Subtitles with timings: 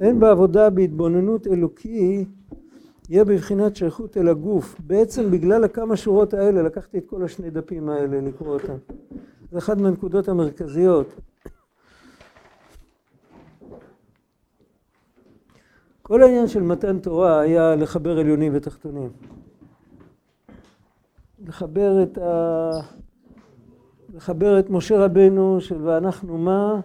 [0.00, 2.24] אין בעבודה בהתבוננות אלוקי
[3.08, 4.80] יהיה בבחינת שייכות אל הגוף.
[4.86, 8.76] בעצם בגלל הכמה שורות האלה לקחתי את כל השני דפים האלה לקרוא אותם.
[9.50, 11.14] זה אחת מהנקודות המרכזיות.
[16.02, 19.10] כל העניין של מתן תורה היה לחבר עליונים ותחתונים.
[21.46, 22.70] לחבר את, ה...
[24.14, 26.80] לחבר את משה רבנו של ואנחנו מה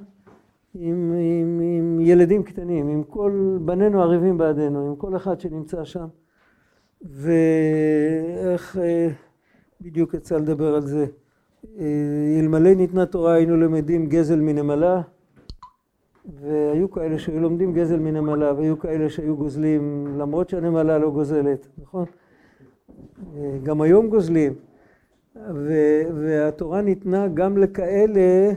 [0.79, 6.07] עם, עם, עם ילדים קטנים, עם כל בנינו ערבים בעדינו, עם כל אחד שנמצא שם.
[7.01, 9.09] ואיך אה,
[9.81, 11.05] בדיוק יצא לדבר על זה?
[11.79, 15.01] אה, אלמלא ניתנה תורה היינו למדים גזל מנמלה
[16.41, 22.05] והיו כאלה שהיו לומדים גזל מנמלה והיו כאלה שהיו גוזלים למרות שהנמלה לא גוזלת, נכון?
[23.35, 24.53] אה, גם היום גוזלים
[26.15, 28.51] והתורה ניתנה גם לכאלה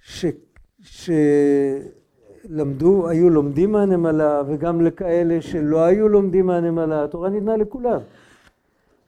[0.00, 0.26] ש...
[2.48, 8.00] שלמדו, היו לומדים מהנמלה וגם לכאלה שלא היו לומדים מהנמלה, התורה ניתנה לכולם.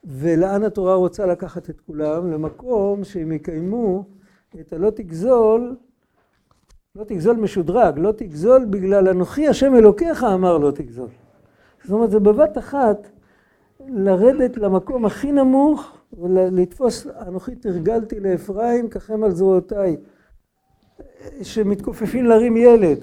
[0.04, 2.32] ולאן התורה רוצה לקחת את כולם?
[2.32, 4.04] למקום שהם יקיימו
[4.60, 5.76] את הלא תגזול,
[6.96, 11.08] לא תגזול משודרג, לא תגזול בגלל אנוכי השם אלוקיך אמר לא תגזול.
[11.82, 13.08] זאת אומרת זה בבת אחת
[13.88, 19.96] לרדת למקום הכי נמוך ולתפוס אנוכי תרגלתי לאפרים ככם על זרועותיי
[21.42, 22.98] שמתכופפים להרים ילד.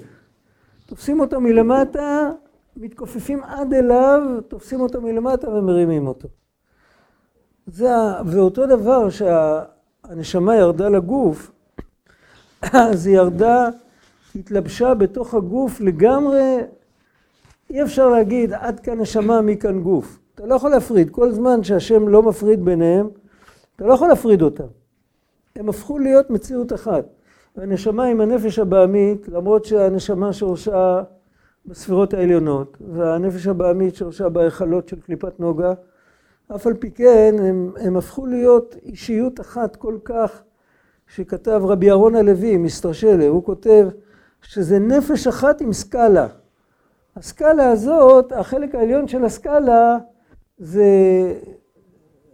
[0.86, 2.30] תופסים אותו מלמטה,
[2.76, 6.28] מתכופפים עד אליו, תופסים אותו מלמטה ומרימים אותו.
[7.66, 7.90] זה,
[8.26, 11.50] ואותו דבר שהנשמה ירדה לגוף,
[12.72, 13.68] אז היא ירדה,
[14.34, 16.56] התלבשה בתוך הגוף לגמרי,
[17.70, 20.18] אי אפשר להגיד עד כאן נשמה, מכאן גוף.
[20.34, 23.08] אתה לא יכול להפריד, כל זמן שהשם לא מפריד ביניהם,
[23.76, 24.66] אתה לא יכול להפריד אותם.
[25.56, 27.04] הם הפכו להיות מציאות אחת.
[27.58, 31.02] והנשמה עם הנפש הבעמית, למרות שהנשמה שורשה
[31.66, 35.72] בספירות העליונות, והנפש הבעמית שורשה בהיכלות של קליפת נוגה,
[36.54, 40.42] אף על פי כן הם, הם הפכו להיות אישיות אחת כל כך,
[41.06, 43.88] שכתב רבי אהרון הלוי, מסטרשלה, הוא כותב
[44.42, 46.26] שזה נפש אחת עם סקאלה.
[47.16, 49.98] הסקאלה הזאת, החלק העליון של הסקאלה
[50.58, 50.84] זה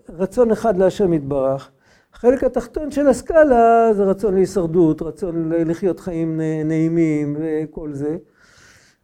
[0.09, 1.71] רצון אחד להשם יתברך.
[2.15, 8.17] החלק התחתון של הסקאלה זה רצון להישרדות, רצון לחיות חיים נעימים וכל זה.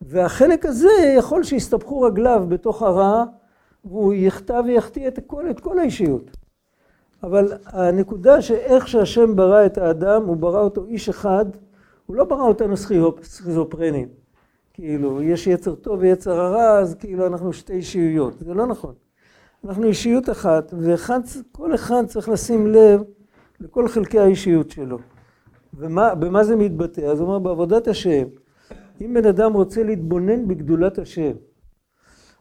[0.02, 3.24] והחלק הזה יכול שיסתבכו רגליו בתוך הרע
[3.84, 6.30] והוא יחטא ויחטיא את כל, את כל האישיות.
[7.22, 11.44] אבל הנקודה שאיך שהשם ברא את האדם, הוא ברא אותו איש אחד,
[12.06, 12.74] הוא לא ברא אותנו
[13.22, 14.08] סכיזופרנים.
[14.74, 18.34] כאילו, יש יצר טוב ויצר הרע, אז כאילו אנחנו שתי אישיויות.
[18.40, 18.94] זה לא נכון.
[19.64, 23.02] אנחנו אישיות אחת, וכל אחד צריך לשים לב
[23.60, 24.98] לכל חלקי האישיות שלו.
[25.74, 27.00] ובמה זה מתבטא?
[27.00, 28.24] אז הוא אומר, בעבודת השם,
[29.00, 31.32] אם בן אדם רוצה להתבונן בגדולת השם,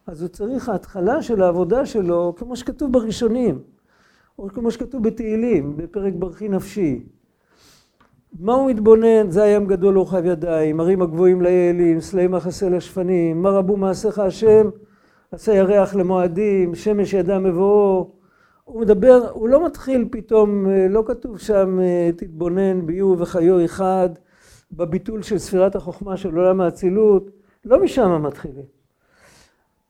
[0.07, 3.59] אז הוא צריך ההתחלה של העבודה שלו, כמו שכתוב בראשונים,
[4.39, 7.05] או כמו שכתוב בתהילים, בפרק ברכי נפשי.
[8.39, 9.31] מה הוא מתבונן?
[9.31, 14.19] זה הים גדול לא חייב ידיים, הרים הגבוהים לאלים, סלעים מחסה לשפנים, מה רבו מעשיך
[14.19, 14.69] השם?
[15.31, 18.11] עשה ירח למועדים, שמש ידע מבואו.
[18.63, 21.79] הוא מדבר, הוא לא מתחיל פתאום, לא כתוב שם
[22.17, 24.09] תתבונן ביהו וחיו אחד,
[24.71, 27.31] בביטול של ספירת החוכמה של עולם האצילות,
[27.65, 28.65] לא משם מתחילים.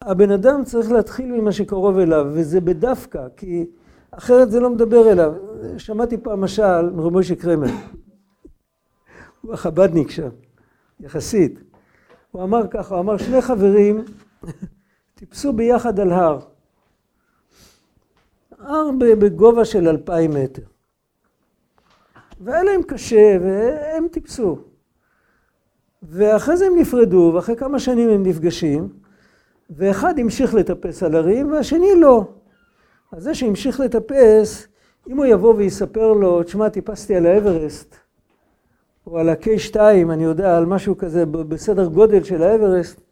[0.01, 3.65] הבן אדם צריך להתחיל ממה שקרוב אליו, וזה בדווקא, כי
[4.11, 5.33] אחרת זה לא מדבר אליו.
[5.77, 7.67] שמעתי פעם משל מרב מוישה קרמר,
[9.41, 10.29] הוא החבדניק שם,
[10.99, 11.63] יחסית.
[12.31, 14.03] הוא אמר ככה, הוא אמר שני חברים
[15.19, 16.39] טיפסו ביחד על הר.
[18.59, 20.61] הר בגובה של אלפיים מטר.
[22.41, 24.57] והיה להם קשה והם טיפסו.
[26.03, 28.89] ואחרי זה הם נפרדו, ואחרי כמה שנים הם נפגשים,
[29.69, 32.23] ואחד המשיך לטפס על הרים והשני לא.
[33.11, 34.67] אז זה שהמשיך לטפס,
[35.07, 37.95] אם הוא יבוא ויספר לו, תשמע, טיפסתי על האברסט,
[39.07, 39.75] או על ה-K2,
[40.09, 43.08] אני יודע, על משהו כזה בסדר גודל של האברסט,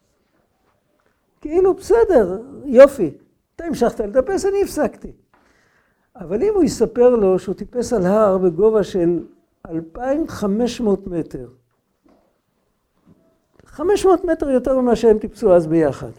[1.42, 3.18] כאילו בסדר, יופי,
[3.56, 5.12] אתה המשכת לטפס, אני הפסקתי.
[6.16, 9.24] אבל אם הוא יספר לו שהוא טיפס על הר בגובה של
[9.70, 11.48] 2,500 מטר,
[13.66, 16.12] 500 מטר יותר ממה שהם טיפסו אז ביחד.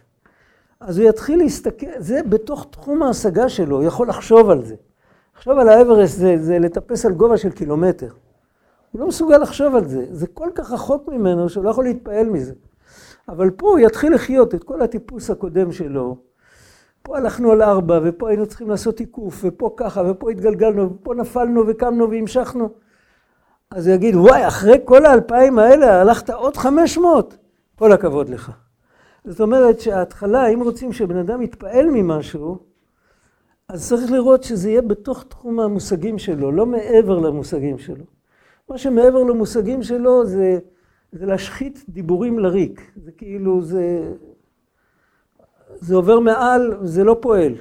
[0.81, 4.75] אז הוא יתחיל להסתכל, זה בתוך תחום ההשגה שלו, הוא יכול לחשוב על זה.
[5.37, 8.12] לחשוב על האברסט זה, זה לטפס על גובה של קילומטר.
[8.93, 12.29] הוא לא מסוגל לחשוב על זה, זה כל כך רחוק ממנו שהוא לא יכול להתפעל
[12.29, 12.53] מזה.
[13.28, 16.16] אבל פה הוא יתחיל לחיות את כל הטיפוס הקודם שלו.
[17.02, 21.64] פה הלכנו על ארבע, ופה היינו צריכים לעשות תיקוף, ופה ככה, ופה התגלגלנו, ופה נפלנו
[21.66, 22.69] וקמנו והמשכנו.
[23.70, 27.36] אז הוא יגיד, וואי, אחרי כל האלפיים האלה הלכת עוד חמש מאות.
[27.78, 28.52] כל הכבוד לך.
[29.25, 32.58] זאת אומרת שההתחלה, אם רוצים שבן אדם יתפעל ממשהו,
[33.69, 38.04] אז צריך לראות שזה יהיה בתוך תחום המושגים שלו, לא מעבר למושגים שלו.
[38.70, 40.58] מה שמעבר למושגים שלו זה,
[41.12, 42.93] זה להשחית דיבורים לריק.
[43.05, 44.12] זה כאילו, זה,
[45.81, 47.55] זה עובר מעל, זה לא פועל.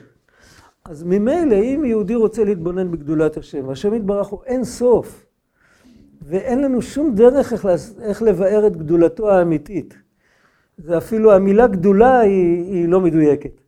[0.85, 5.25] אז ממילא, אם יהודי רוצה להתבונן בגדולת השם, השם יתברך הוא אין סוף,
[6.21, 7.67] ואין לנו שום דרך איך,
[8.01, 9.93] איך לבאר את גדולתו האמיתית.
[10.77, 13.61] זה אפילו המילה גדולה היא, היא לא מדויקת.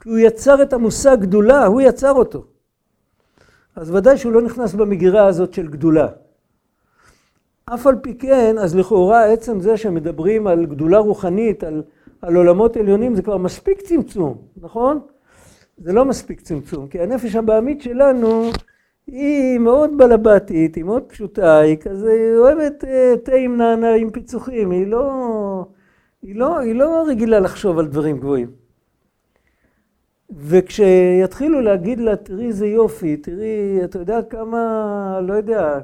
[0.00, 2.44] כי הוא יצר את המושג גדולה, הוא יצר אותו.
[3.76, 6.08] אז ודאי שהוא לא נכנס במגירה הזאת של גדולה.
[7.66, 11.82] אף על פי כן, אז לכאורה עצם זה שמדברים על גדולה רוחנית, על,
[12.22, 15.00] על עולמות עליונים, זה כבר מספיק צמצום, נכון?
[15.78, 18.50] זה לא מספיק צמצום, כי הנפש הבעמית שלנו
[19.06, 24.10] היא מאוד בלבטית, היא מאוד פשוטה, היא כזה, היא אוהבת אה, תה עם נענה עם
[24.10, 25.66] פיצוחים, היא לא,
[26.22, 28.50] היא, לא, היא לא רגילה לחשוב על דברים גבוהים.
[30.36, 35.80] וכשיתחילו להגיד לה, תראי איזה יופי, תראי, אתה יודע כמה, לא יודע,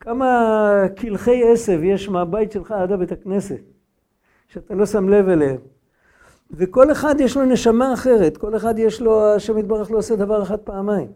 [0.00, 3.60] כמה קלחי עשב יש מהבית שלך עד הבית הכנסת,
[4.48, 5.60] שאתה לא שם לב אליהם.
[6.50, 10.42] וכל אחד יש לו נשמה אחרת, כל אחד יש לו, השם יתברך לא עושה דבר
[10.42, 11.08] אחד פעמיים.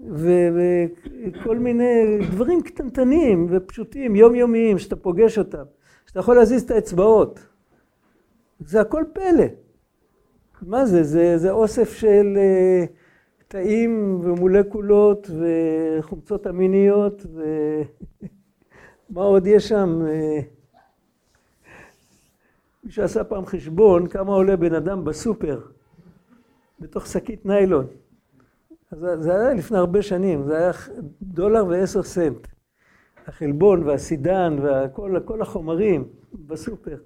[0.00, 5.64] וכל מיני דברים קטנטנים ופשוטים, יומיומיים, שאתה פוגש אותם,
[6.06, 7.40] שאתה יכול להזיז את האצבעות.
[8.60, 9.44] זה הכל פלא.
[10.62, 11.02] מה זה?
[11.02, 13.03] זה, זה אוסף של uh,
[13.54, 17.26] תאים ומולקולות וחומצות אמיניות
[19.10, 20.02] ומה עוד יש שם?
[22.84, 25.60] מישהו עשה פעם חשבון כמה עולה בן אדם בסופר
[26.80, 27.86] בתוך שקית ניילון.
[28.90, 30.70] זה, זה היה לפני הרבה שנים, זה היה
[31.22, 32.46] דולר ועשר סנט.
[33.26, 36.08] החלבון והסידן וכל החומרים
[36.46, 36.96] בסופר.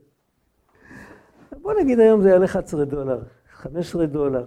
[1.62, 3.22] בוא נגיד היום זה יעלה 11 דולר,
[3.52, 4.44] 15 דולר.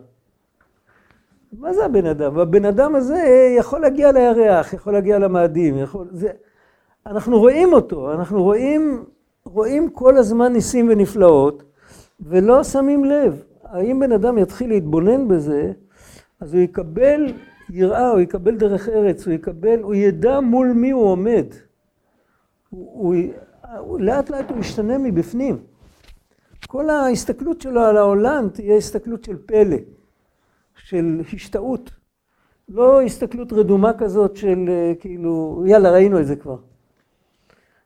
[1.60, 2.38] מה זה הבן אדם?
[2.38, 3.24] והבן אדם הזה
[3.58, 6.08] יכול להגיע לירח, יכול להגיע למאדים, יכול...
[6.12, 6.30] זה...
[7.06, 9.06] אנחנו רואים אותו, אנחנו רואים
[9.44, 11.64] רואים כל הזמן ניסים ונפלאות,
[12.20, 13.44] ולא שמים לב.
[13.64, 15.72] האם בן אדם יתחיל להתבונן בזה,
[16.40, 17.34] אז הוא יקבל
[17.70, 21.46] יראה, הוא יקבל דרך ארץ, הוא יקבל, הוא ידע מול מי הוא עומד.
[22.70, 23.16] הוא,
[23.78, 25.58] הוא, לאט לאט הוא ישתנה מבפנים.
[26.68, 29.78] כל ההסתכלות שלו על העולם תהיה הסתכלות של פלא,
[30.92, 31.92] של השתאות.
[32.70, 36.58] לא הסתכלות רדומה כזאת של אה, כאילו, יאללה, ראינו את זה כבר.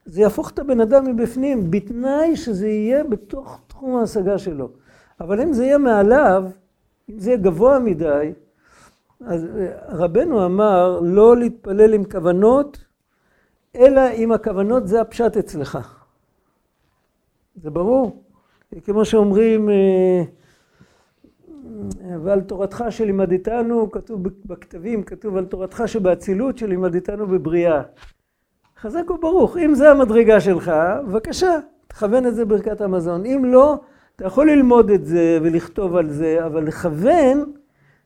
[0.05, 4.69] זה יהפוך את הבן אדם מבפנים, בתנאי שזה יהיה בתוך תחום ההשגה שלו.
[5.19, 6.43] אבל אם זה יהיה מעליו,
[7.09, 8.33] אם זה יהיה גבוה מדי,
[9.25, 12.85] אז אה, רבנו אמר לא להתפלל עם כוונות,
[13.75, 15.77] אלא אם הכוונות זה הפשט אצלך.
[17.55, 18.23] זה ברור.
[18.83, 20.23] כמו שאומרים, אה,
[22.23, 27.81] ועל תורתך שלימדתנו, כתוב בכתבים, כתוב על תורתך שבאצילות שלימדתנו בבריאה.
[28.79, 29.57] חזק וברוך.
[29.57, 30.71] אם זה המדרגה שלך,
[31.07, 33.25] בבקשה, תכוון את זה ברכת המזון.
[33.25, 33.79] אם לא,
[34.15, 37.53] אתה יכול ללמוד את זה ולכתוב על זה, אבל לכוון,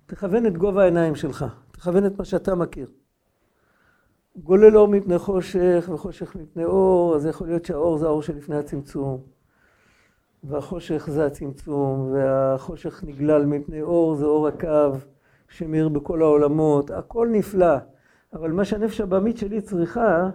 [0.06, 1.45] תכוון את גובה העיניים שלך.
[1.71, 2.88] תכוון את מה שאתה מכיר.
[4.36, 9.39] גולל אור מפני חושך וחושך מפני אור, אז יכול להיות שהאור זה האור שלפני הצמצום.
[10.44, 14.92] והחושך זה הצמצום, והחושך נגלל מפני אור זה אור הקו
[15.50, 16.92] שמאיר בכל העולמות.
[16.92, 17.76] הכל נפלא.
[18.34, 20.30] אבל מה שהנפש הבעמית שלי צריכה,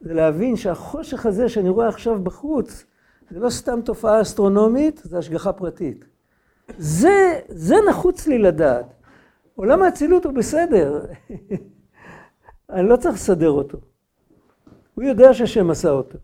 [0.00, 2.84] זה להבין שהחושך הזה שאני רואה עכשיו בחוץ,
[3.30, 6.04] זה לא סתם תופעה אסטרונומית, זה השגחה פרטית.
[6.78, 8.86] זה, זה נחוץ לי לדעת.
[9.54, 11.06] עולם האצילות הוא בסדר,
[12.70, 13.78] אני לא צריך לסדר אותו.
[14.94, 16.18] הוא יודע שהשם עשה אותו.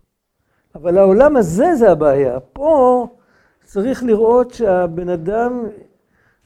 [0.75, 2.41] אבל העולם הזה זה הבעיה.
[2.41, 3.07] פה
[3.73, 5.63] צריך לראות שהבן אדם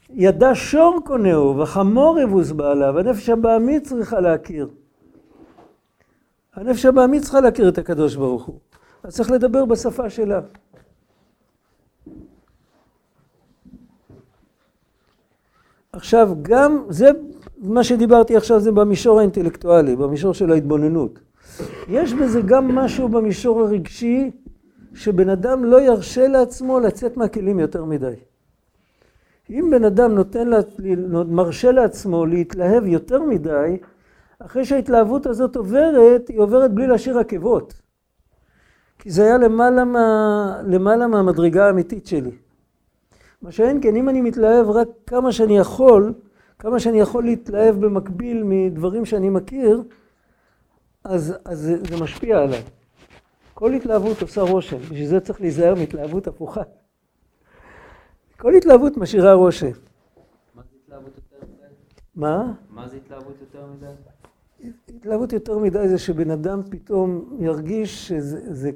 [0.09, 4.69] ידע שור קונהו וחמור יבוס בעליו, הנפש הבעמית צריכה להכיר.
[6.53, 8.59] הנפש הבעמית צריכה להכיר את הקדוש ברוך הוא.
[9.03, 10.39] אז צריך לדבר בשפה שלה.
[15.91, 17.09] עכשיו, גם זה,
[17.57, 21.19] מה שדיברתי עכשיו זה במישור האינטלקטואלי, במישור של ההתבוננות.
[21.89, 24.31] יש בזה גם משהו במישור הרגשי,
[24.93, 28.15] שבן אדם לא ירשה לעצמו לצאת מהכלים יותר מדי.
[29.49, 30.59] אם בן אדם נותן, לה,
[31.27, 33.77] מרשה לעצמו להתלהב יותר מדי,
[34.39, 37.73] אחרי שההתלהבות הזאת עוברת, היא עוברת בלי להשאיר עקבות.
[38.99, 42.31] כי זה היה למעלה, מה, למעלה מהמדרגה האמיתית שלי.
[43.41, 46.13] מה שאין כן, אם אני מתלהב רק כמה שאני יכול,
[46.59, 49.83] כמה שאני יכול להתלהב במקביל מדברים שאני מכיר,
[51.03, 52.63] אז, אז זה, זה משפיע עליי.
[53.57, 56.61] כל התלהבות עושה רושם, בשביל זה צריך להיזהר מהתלהבות הפוכה.
[58.39, 59.71] כל התלהבות משאירה רושם.
[60.55, 61.73] מה זה התלהבות יותר מדי?
[62.15, 62.53] מה?
[62.69, 64.71] מה זה התלהבות יותר מדי?
[64.97, 68.71] התלהבות יותר מדי זה שבן אדם פתאום ירגיש שזה, זה,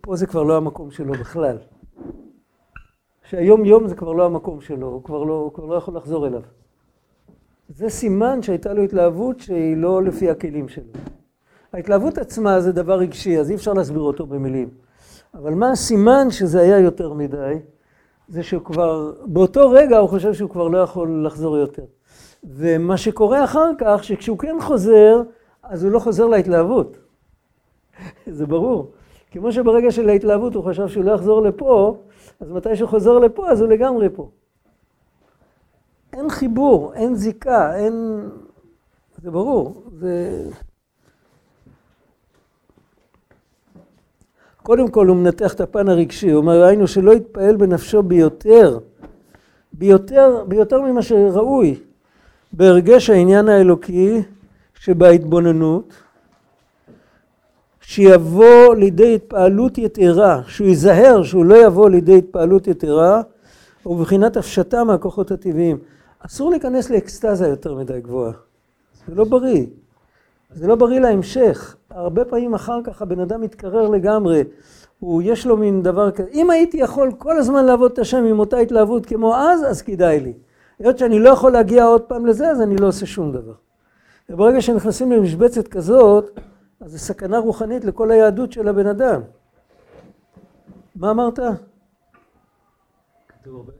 [0.00, 1.58] פה זה כבר לא המקום שלו בכלל.
[3.22, 6.26] שהיום יום זה כבר לא המקום שלו, הוא כבר לא, הוא כבר לא יכול לחזור
[6.26, 6.42] אליו.
[7.68, 10.92] זה סימן שהייתה לו התלהבות שהיא לא לפי הכלים שלו.
[11.74, 14.68] ההתלהבות עצמה זה דבר רגשי, אז אי אפשר להסביר אותו במילים.
[15.34, 17.54] אבל מה הסימן שזה היה יותר מדי?
[18.28, 21.84] זה שהוא כבר, באותו רגע הוא חושב שהוא כבר לא יכול לחזור יותר.
[22.44, 25.22] ומה שקורה אחר כך, שכשהוא כן חוזר,
[25.62, 26.96] אז הוא לא חוזר להתלהבות.
[28.26, 28.90] זה ברור.
[29.30, 31.96] כמו שברגע של ההתלהבות הוא חשב שהוא לא יחזור לפה,
[32.40, 34.28] אז מתי שהוא חוזר לפה, אז הוא לגמרי פה.
[36.12, 38.28] אין חיבור, אין זיקה, אין...
[39.22, 39.82] זה ברור.
[39.92, 40.44] זה...
[44.64, 48.78] קודם כל הוא מנתח את הפן הרגשי, הוא אומר, היינו שלא יתפעל בנפשו ביותר,
[49.72, 51.80] ביותר, ביותר ממה שראוי,
[52.52, 54.22] בהרגש העניין האלוקי
[54.74, 55.92] שבהתבוננות,
[57.80, 63.22] שיבוא לידי התפעלות יתרה, שהוא ייזהר שהוא לא יבוא לידי התפעלות יתרה,
[63.86, 65.78] ובבחינת הפשטה מהכוחות הטבעיים.
[66.18, 68.32] אסור להיכנס לאקסטזה יותר מדי גבוהה,
[69.08, 69.66] זה לא בריא,
[70.54, 71.76] זה לא בריא להמשך.
[71.90, 74.44] הרבה פעמים אחר כך הבן אדם מתקרר לגמרי,
[74.98, 78.38] הוא, יש לו מין דבר כזה, אם הייתי יכול כל הזמן לעבוד את השם עם
[78.38, 80.32] אותה התלהבות כמו אז, אז כדאי לי.
[80.78, 83.54] היות שאני לא יכול להגיע עוד פעם לזה, אז אני לא עושה שום דבר.
[84.30, 86.40] וברגע שנכנסים למשבצת כזאת,
[86.80, 89.22] אז זו סכנה רוחנית לכל היהדות של הבן אדם.
[90.96, 91.38] מה אמרת?
[93.28, 93.72] כתוב הרבה,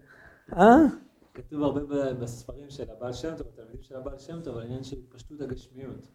[0.57, 0.77] אה?
[1.35, 4.97] כתוב הרבה בספרים של הבעל שם טוב, בתלמידים של הבעל שם טוב, על העניין של
[4.97, 6.14] התפשטות הגשמיות.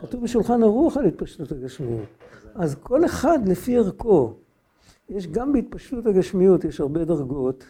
[0.00, 2.08] כתוב בשולחן ערוך על התפשטות הגשמיות.
[2.54, 4.34] אז כל אחד לפי ערכו.
[5.08, 7.64] יש גם בהתפשטות הגשמיות, יש הרבה דרגות.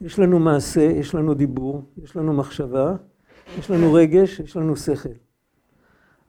[0.00, 2.96] יש לנו מעשה, יש לנו דיבור, יש לנו מחשבה,
[3.58, 5.08] יש לנו רגש, יש לנו שכל.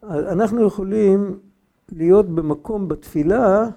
[0.03, 1.39] אנחנו יכולים
[1.91, 3.69] להיות במקום בתפילה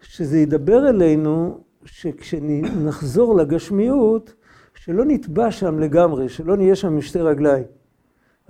[0.00, 4.34] שזה ידבר אלינו שכשנחזור לגשמיות
[4.74, 7.64] שלא נטבע שם לגמרי, שלא נהיה שם עם שתי רגליים.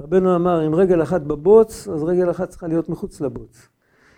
[0.02, 3.68] רבנו אמר אם רגל אחת בבוץ אז רגל אחת צריכה להיות מחוץ לבוץ.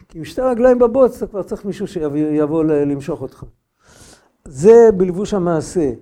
[0.09, 3.45] כי עם שתי רגליים בבוץ אתה כבר צריך מישהו שיבוא למשוך אותך.
[4.45, 5.93] זה בלבוש המעשה.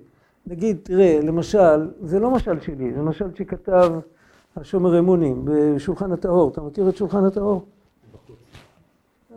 [0.47, 3.93] נגיד, תראה, למשל, זה לא משל שלי, זה משל שכתב
[4.57, 6.51] השומר אמונים בשולחן הטהור.
[6.51, 7.65] אתה מכיר את שולחן הטהור?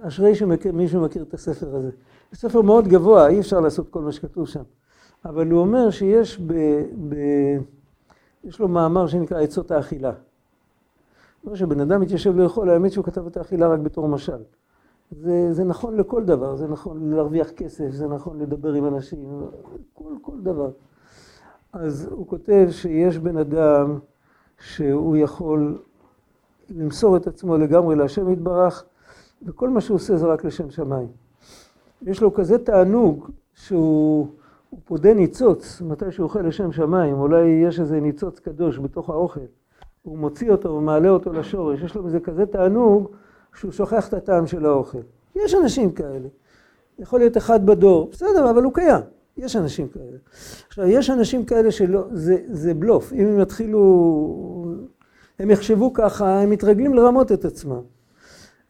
[0.02, 1.90] אשרי שמישהו מכיר את הספר הזה.
[2.32, 4.64] זה ספר מאוד גבוה, אי אפשר לעשות כל מה שכתוב שם.
[5.26, 6.54] אבל הוא אומר שיש ב...
[7.10, 7.16] ב
[8.44, 10.12] יש לו מאמר שנקרא עצות האכילה.
[11.46, 14.44] אומר שבן אדם מתיישב לאכול, האמת שהוא כתב את האכילה רק בתור משל.
[15.12, 19.42] זה, זה נכון לכל דבר, זה נכון להרוויח כסף, זה נכון לדבר עם אנשים,
[19.94, 20.70] כל, כל דבר.
[21.74, 24.00] אז הוא כותב שיש בן אדם
[24.60, 25.82] שהוא יכול
[26.70, 28.86] למסור את עצמו לגמרי להשם יתברך,
[29.46, 31.08] וכל מה שהוא עושה זה רק לשם שמיים.
[32.02, 34.28] יש לו כזה תענוג שהוא
[34.86, 39.40] פודה ניצוץ מתי שהוא אוכל לשם שמיים, אולי יש איזה ניצוץ קדוש בתוך האוכל,
[40.06, 43.12] הוא מוציא אותו ומעלה אותו לשורש, יש לו בזה כזה תענוג
[43.56, 45.02] שהוא שוכח את הטעם של האוכל.
[45.36, 46.28] יש אנשים כאלה.
[47.00, 49.02] יכול להיות אחד בדור, בסדר, אבל הוא קיים.
[49.38, 50.18] יש אנשים כאלה.
[50.68, 53.14] עכשיו, יש אנשים כאלה שלא, זה, זה בלוף.
[53.14, 54.76] אם הם יתחילו,
[55.40, 57.82] הם יחשבו ככה, הם מתרגלים לרמות את עצמם.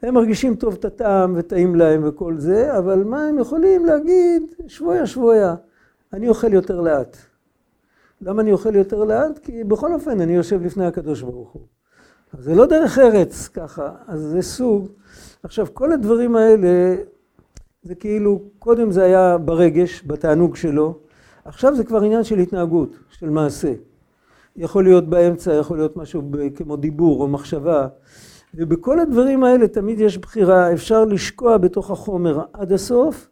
[0.01, 4.43] הם מרגישים טוב את הטעם וטעים להם וכל זה, אבל מה הם יכולים להגיד?
[4.67, 5.55] שבויה שבויה,
[6.13, 7.17] אני אוכל יותר לאט.
[8.25, 9.37] למה אני אוכל יותר לאט?
[9.37, 11.61] כי בכל אופן אני יושב לפני הקדוש ברוך הוא.
[12.39, 14.87] זה לא דרך ארץ ככה, אז זה סוג.
[15.43, 16.95] עכשיו, כל הדברים האלה,
[17.83, 20.99] זה כאילו, קודם זה היה ברגש, בתענוג שלו,
[21.45, 23.73] עכשיו זה כבר עניין של התנהגות, של מעשה.
[24.55, 26.21] יכול להיות באמצע, יכול להיות משהו
[26.55, 27.87] כמו דיבור או מחשבה,
[28.53, 33.29] ובכל הדברים האלה תמיד יש בחירה, אפשר לשקוע בתוך החומר עד הסוף,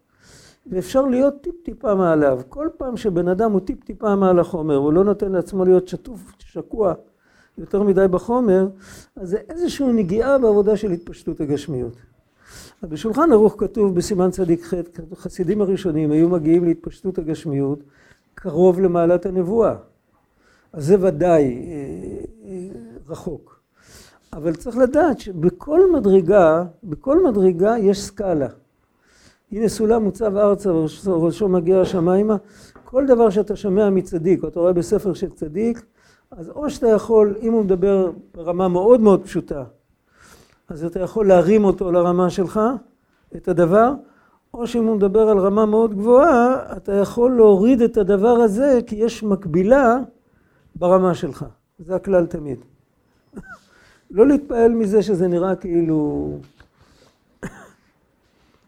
[0.67, 2.41] ואפשר להיות טיפ טיפה מעליו.
[2.49, 6.33] כל פעם שבן אדם הוא טיפ טיפה מעל החומר, הוא לא נותן לעצמו להיות שטוף,
[6.39, 6.93] שקוע
[7.57, 8.67] יותר מדי בחומר,
[9.15, 11.93] אז זה איזושהי נגיעה בעבודה של התפשטות הגשמיות.
[12.83, 14.73] בשולחן ערוך כתוב בסימן צדיק ח',
[15.15, 17.79] חסידים הראשונים היו מגיעים להתפשטות הגשמיות
[18.35, 19.75] קרוב למעלת הנבואה.
[20.73, 21.79] אז זה ודאי אה,
[22.45, 22.67] אה,
[23.07, 23.59] רחוק.
[24.33, 28.47] אבל צריך לדעת שבכל מדרגה, בכל מדרגה יש סקאלה.
[29.51, 30.71] הנה סולם מוצב ארצה
[31.05, 32.35] וראשו מגיע השמיימה.
[32.85, 35.85] כל דבר שאתה שומע מצדיק, או אתה רואה בספר של צדיק,
[36.31, 39.63] אז או שאתה יכול, אם הוא מדבר ברמה מאוד מאוד פשוטה,
[40.69, 42.59] אז אתה יכול להרים אותו לרמה שלך,
[43.35, 43.93] את הדבר,
[44.53, 48.95] או שאם הוא מדבר על רמה מאוד גבוהה, אתה יכול להוריד את הדבר הזה, כי
[48.95, 49.97] יש מקבילה
[50.75, 51.45] ברמה שלך.
[51.79, 52.59] זה הכלל תמיד.
[54.11, 56.29] לא להתפעל מזה שזה נראה כאילו...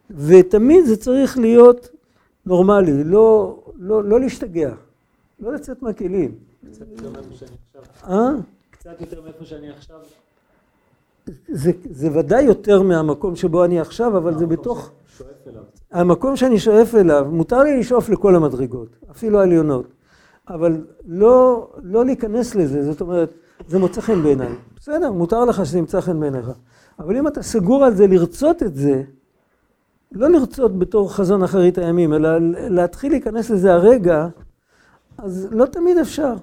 [0.09, 1.89] ותמיד זה צריך להיות
[2.45, 4.73] נורמלי, לא, לא, לא להשתגע,
[5.39, 6.35] לא לצאת מהכלים.
[6.71, 8.13] קצת יותר מאיפה שאני עכשיו.
[8.13, 8.29] אה?
[8.71, 9.97] קצת יותר מאיפה שאני עכשיו.
[11.47, 14.91] זה, זה ודאי יותר מהמקום שבו אני עכשיו, אבל זה בתוך...
[15.17, 15.63] שואף אליו.
[15.91, 19.85] המקום שאני שואף אליו, מותר לי לשאוף לכל המדרגות, אפילו העליונות,
[20.49, 23.33] אבל לא, לא להיכנס לזה, זאת אומרת,
[23.67, 24.55] זה מוצא חן בעיניי.
[24.79, 26.51] בסדר, מותר לך שזה ימצא חן בעיניך.
[26.99, 29.03] אבל אם אתה סגור על זה לרצות את זה,
[30.11, 32.29] לא לרצות בתור חזון אחרית הימים, אלא
[32.69, 34.27] להתחיל להיכנס לזה הרגע,
[35.17, 36.35] אז לא תמיד אפשר.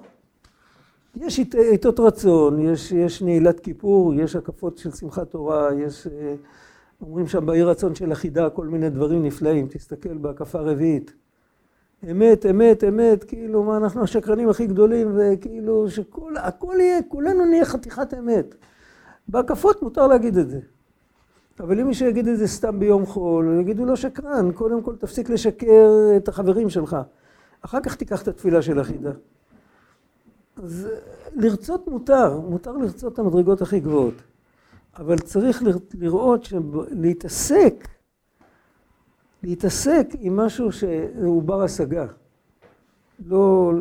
[1.15, 1.39] יש
[1.71, 6.35] עיתות רצון, יש, יש נעילת כיפור, יש הקפות של שמחת תורה, יש, אה,
[7.01, 11.13] אומרים שם בעיר רצון של אחידה כל מיני דברים נפלאים, תסתכל בהקפה הרביעית.
[12.11, 17.65] אמת, אמת, אמת, כאילו מה אנחנו השקרנים הכי גדולים, וכאילו שכל, הכל יהיה, כולנו נהיה
[17.65, 18.55] חתיכת אמת.
[19.27, 20.59] בהקפות מותר להגיד את זה.
[21.59, 25.29] אבל אם מישהו יגיד את זה סתם ביום חול, יגידו לו שקרן, קודם כל תפסיק
[25.29, 26.97] לשקר את החברים שלך.
[27.61, 29.11] אחר כך תיקח את התפילה של החידה.
[30.63, 30.87] אז
[31.35, 34.13] לרצות מותר, מותר לרצות את המדרגות הכי גבוהות.
[34.97, 37.87] אבל צריך לראות שלהתעסק,
[39.43, 42.05] להתעסק עם משהו שהוא בר השגה.
[43.25, 43.71] לא...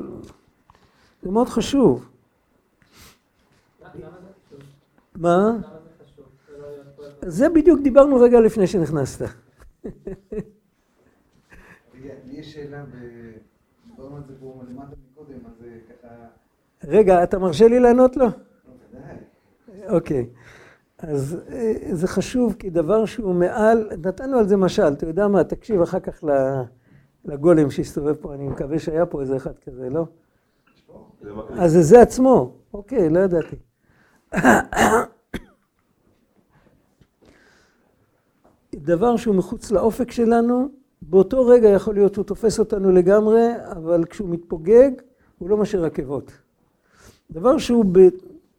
[1.22, 2.08] זה מאוד חשוב.
[5.14, 5.56] מה?
[7.26, 9.26] זה בדיוק דיברנו רגע לפני שנכנסת.
[11.94, 12.84] לי יש שאלה,
[13.86, 16.08] דיברנו על זה פה למטה מקודם, אז ככה...
[16.84, 18.26] רגע, אתה מרשה לי לענות לו?
[19.88, 20.26] אוקיי.
[20.98, 25.44] אז אה, זה חשוב, כי דבר שהוא מעל, נתנו על זה משל, אתה יודע מה,
[25.44, 26.24] תקשיב אחר כך
[27.24, 30.06] לגולם שהסתובב פה, אני מקווה שהיה פה איזה אחד כזה, לא?
[31.58, 33.56] אז זה זה עצמו, אוקיי, לא ידעתי.
[38.82, 40.68] דבר שהוא מחוץ לאופק שלנו,
[41.02, 44.90] באותו רגע יכול להיות שהוא תופס אותנו לגמרי, אבל כשהוא מתפוגג,
[45.38, 46.32] הוא לא משאיר עקבות.
[47.30, 47.98] דבר שהוא ב,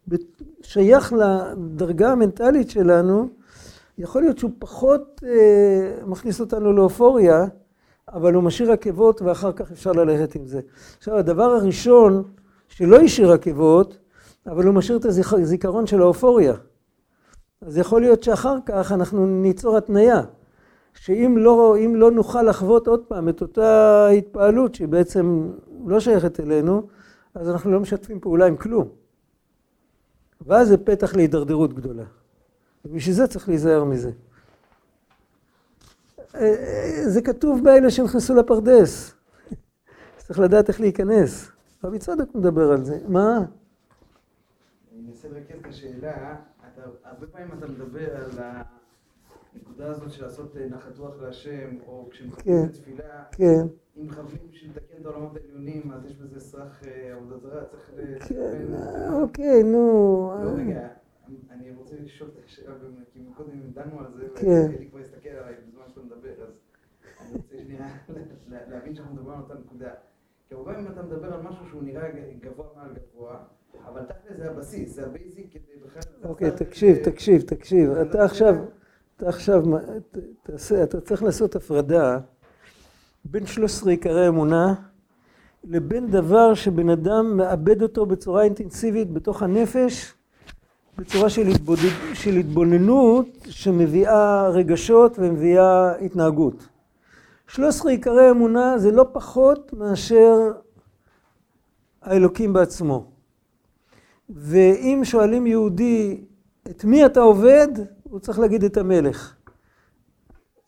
[0.08, 0.14] ב,
[0.62, 3.28] שייך לדרגה המנטלית שלנו,
[3.98, 7.46] יכול להיות שהוא פחות אה, מכניס אותנו לאופוריה,
[8.08, 10.60] אבל הוא משאיר עקבות ואחר כך אפשר ללכת עם זה.
[10.98, 12.22] עכשיו, הדבר הראשון
[12.68, 13.98] שלא השאיר עקבות,
[14.46, 16.54] אבל הוא משאיר את הזיכרון של האופוריה.
[17.66, 20.22] אז יכול להיות שאחר כך אנחנו ניצור התניה,
[20.94, 25.50] שאם לא, לא נוכל לחוות עוד פעם את אותה התפעלות שהיא בעצם
[25.86, 26.86] לא שייכת אלינו,
[27.34, 28.88] אז אנחנו לא משתפים פעולה עם כלום.
[30.46, 32.04] ואז זה פתח להידרדרות גדולה.
[32.84, 34.10] ובשביל זה צריך להיזהר מזה.
[37.04, 39.14] זה כתוב באלה שנכנסו לפרדס.
[40.26, 41.50] צריך לדעת איך להיכנס.
[41.84, 42.98] רבי צדוק מדבר על זה.
[43.08, 43.38] מה?
[45.24, 46.36] מנסה לרכז את השאלה.
[47.04, 48.30] הרבה פעמים אתה מדבר על
[49.54, 52.68] הנקודה הזאת של לעשות אה, נחת רוח להשם, או כשמחכים כן.
[52.68, 53.66] לתפילה, כן.
[53.96, 58.28] אם מכוונים בשביל לתקן את העולמות העליונים, אז יש בזה סרח אה, עבודה זרה, צריך...
[58.28, 58.66] כן,
[59.12, 60.32] אוקיי, נו.
[60.44, 60.88] לא, רגע,
[61.50, 62.74] אני רוצה לשאול את השאלה,
[63.12, 64.46] כי מקודם דנו על זה, כן.
[64.72, 66.50] ואלי כבר הסתכל עליי בזמן שאתה מדבר, אז
[67.20, 67.88] אני רוצה שנייה
[68.68, 69.90] להבין שאנחנו מדברים על אותה נקודה.
[70.52, 72.08] הרבה פעמים אתה מדבר על משהו שהוא נראה
[72.40, 73.36] גבוה מעל גבוה,
[73.88, 76.02] אבל תכל'ס זה הבסיס, זה ה basic כדי בכלל...
[76.30, 77.90] אוקיי, תקשיב, תקשיב, תקשיב.
[77.90, 78.54] אתה עכשיו,
[79.16, 79.62] אתה עכשיו,
[80.42, 82.18] תעשה, אתה צריך לעשות הפרדה
[83.24, 84.74] בין 13 עיקרי אמונה
[85.64, 90.14] לבין דבר שבן אדם מאבד אותו בצורה אינטנסיבית בתוך הנפש,
[90.98, 96.68] בצורה של, התבודד, של התבוננות שמביאה רגשות ומביאה התנהגות.
[97.48, 100.52] 13 עיקרי אמונה זה לא פחות מאשר
[102.02, 103.06] האלוקים בעצמו.
[104.30, 106.20] ואם שואלים יהודי
[106.70, 107.68] את מי אתה עובד,
[108.02, 109.34] הוא צריך להגיד את המלך.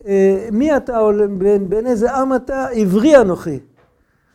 [0.07, 1.01] אה, מי אתה,
[1.39, 2.69] בין, בין איזה עם אתה?
[2.69, 3.61] עברי אנוכי.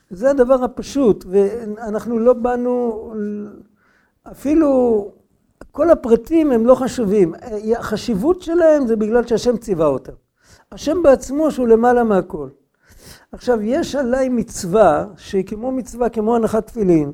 [0.09, 3.13] זה הדבר הפשוט, ואנחנו לא באנו,
[4.31, 5.11] אפילו
[5.71, 7.33] כל הפרטים הם לא חשובים.
[7.77, 10.13] החשיבות שלהם זה בגלל שהשם ציווה אותם.
[10.73, 12.47] השם בעצמו שהוא למעלה מהכל.
[13.31, 17.11] עכשיו, יש עליי מצווה שהיא כמו מצווה, כמו הנחת תפילין,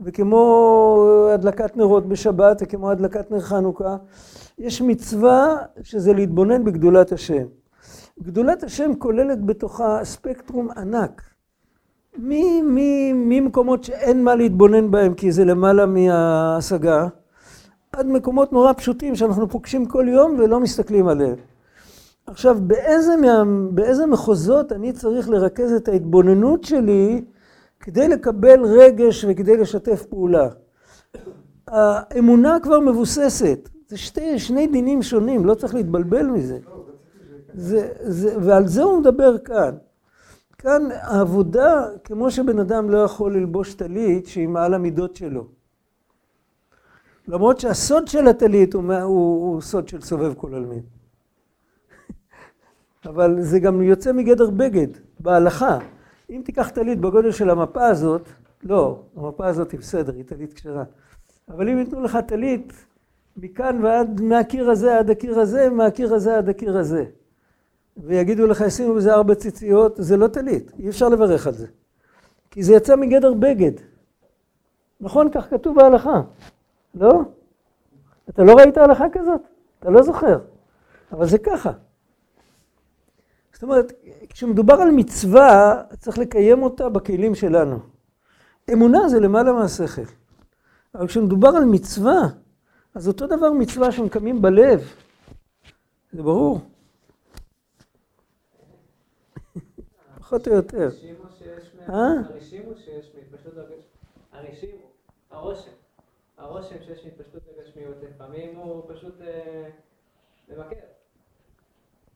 [0.00, 3.96] וכמו הדלקת נרות בשבת וכמו הדלקת נר חנוכה,
[4.58, 7.44] יש מצווה שזה להתבונן בגדולת השם.
[8.22, 11.22] גדולת השם כוללת בתוכה ספקטרום ענק.
[12.18, 17.06] ממקומות שאין מה להתבונן בהם כי זה למעלה מההשגה,
[17.92, 21.49] עד מקומות נורא פשוטים שאנחנו פוגשים כל יום ולא מסתכלים עליהם.
[22.30, 27.24] עכשיו, באיזה, מה, באיזה מחוזות אני צריך לרכז את ההתבוננות שלי
[27.80, 30.48] כדי לקבל רגש וכדי לשתף פעולה?
[31.68, 36.58] האמונה כבר מבוססת, זה שתי, שני דינים שונים, לא צריך להתבלבל מזה.
[37.54, 39.74] זה, זה, ועל זה הוא מדבר כאן.
[40.58, 45.46] כאן העבודה, כמו שבן אדם לא יכול ללבוש טלית שהיא מעל המידות שלו.
[47.28, 49.02] למרות שהסוד של הטלית הוא, הוא,
[49.52, 50.99] הוא סוד של סובב כל עלמין.
[53.06, 54.88] אבל זה גם יוצא מגדר בגד,
[55.20, 55.78] בהלכה.
[56.30, 58.28] אם תיקח טלית בגודל של המפה הזאת,
[58.62, 60.84] לא, המפה הזאת היא בסדר, היא טלית כשרה.
[61.48, 62.72] אבל אם ייתנו לך טלית
[63.36, 67.04] מכאן ועד, מהקיר הזה עד הקיר הזה, מהקיר הזה עד הקיר הזה.
[67.96, 71.66] ויגידו לך, ישימו בזה ארבע ציציות, זה לא טלית, אי אפשר לברך על זה.
[72.50, 73.72] כי זה יצא מגדר בגד.
[75.00, 75.30] נכון?
[75.32, 76.22] כך כתוב בהלכה.
[76.94, 77.22] לא?
[78.28, 79.40] אתה לא ראית הלכה כזאת?
[79.80, 80.38] אתה לא זוכר.
[81.12, 81.72] אבל זה ככה.
[83.60, 83.92] זאת אומרת,
[84.28, 87.78] כשמדובר על מצווה, צריך לקיים אותה בכלים שלנו.
[88.72, 90.02] אמונה זה למעלה מהשכל.
[90.94, 92.20] אבל כשמדובר על מצווה,
[92.94, 94.92] אז אותו דבר מצווה שמקיימים בלב.
[96.12, 96.60] זה ברור.
[100.20, 100.88] פחות או יותר.
[101.88, 101.94] אה?
[102.34, 103.54] הרשימו שיש מהתפשטות
[104.32, 104.86] הרשימו,
[105.30, 105.70] הרושם.
[106.38, 109.68] הרושם שיש מהתפשטות הגשמיות לפעמים הוא פשוט אה,
[110.48, 110.99] ממכר.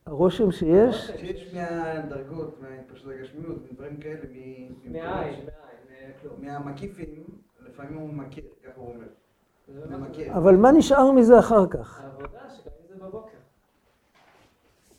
[0.07, 1.11] הרושם שיש?
[1.19, 4.19] שיש מהדרגות, מההתפשטות הגשמיות, מדברים כאלה,
[4.85, 5.45] מהעין,
[6.37, 7.23] מהמקיפים,
[7.69, 9.05] לפעמים הוא מכיר, ככה הוא אומר.
[10.33, 12.01] אבל מה נשאר מזה אחר כך?
[12.01, 12.39] העבודה
[12.89, 13.37] זה בבוקר.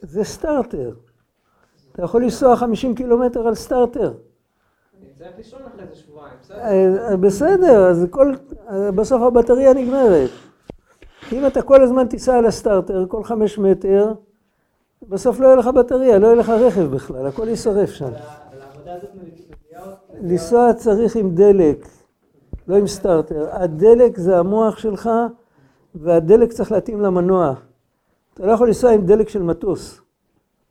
[0.01, 0.95] זה סטארטר.
[1.93, 4.13] אתה יכול לנסוע 50 קילומטר על סטארטר.
[5.01, 7.17] אני צריך לישון אחרי זה שבועיים, בסדר?
[7.21, 8.35] בסדר, אז כל,
[8.97, 10.31] בסוף הבטריה נגמרת.
[11.33, 14.13] אם אתה כל הזמן תיסע על הסטארטר, כל חמש מטר,
[15.03, 18.11] בסוף לא יהיה לך בטריה, לא יהיה לך רכב בכלל, הכל יישרף שם.
[20.21, 21.89] לנסוע צריך עם דלק,
[22.69, 23.49] לא עם סטארטר.
[23.53, 25.11] הדלק זה המוח שלך,
[25.95, 27.55] והדלק צריך להתאים למנוע.
[28.35, 30.01] אתה לא יכול לנסוע עם דלק של מטוס.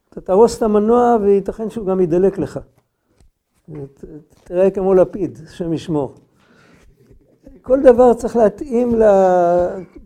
[0.09, 2.59] אתה תהרוס את המנוע וייתכן שהוא גם ידלק לך.
[4.43, 6.15] תראה כמו לפיד, השם ישמור.
[7.61, 9.03] כל דבר צריך להתאים ל...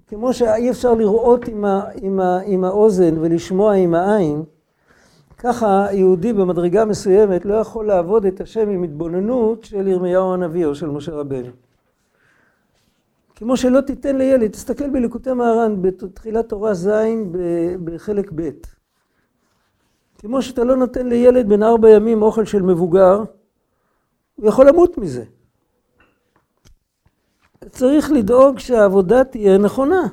[0.10, 1.84] כמו שאי אפשר לראות עם, ה...
[2.02, 2.39] עם, ה...
[2.45, 4.43] עם האוזן ולשמוע עם העין,
[5.38, 10.76] ככה יהודי במדרגה מסוימת לא יכול לעבוד את השם עם התבוננות של ירמיהו הנביא או
[10.76, 11.52] של משה רבנו.
[13.36, 16.89] כמו שלא תיתן לילד, תסתכל בליקוטי מהר"ן בתחילת תורה ז'
[17.84, 18.50] בחלק ב'.
[20.17, 23.24] כמו שאתה לא נותן לילד בן ארבע ימים אוכל של מבוגר,
[24.36, 25.24] הוא יכול למות מזה.
[27.71, 30.08] צריך לדאוג שהעבודה תהיה נכונה.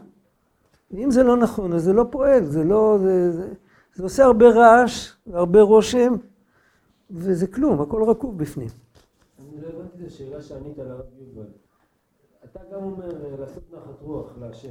[0.90, 2.98] ואם זה לא נכון, אז זה לא פועל, זה לא...
[3.02, 3.48] זה, זה,
[3.94, 6.14] זה עושה הרבה רעש והרבה רושם,
[7.10, 8.68] וזה כלום, הכל רקוב בפנים.
[9.38, 11.48] אני לא הבנתי את השאלה שענית לרב יובל.
[12.44, 13.08] אתה גם אומר
[13.40, 14.70] לעשות נחת רוח להשם.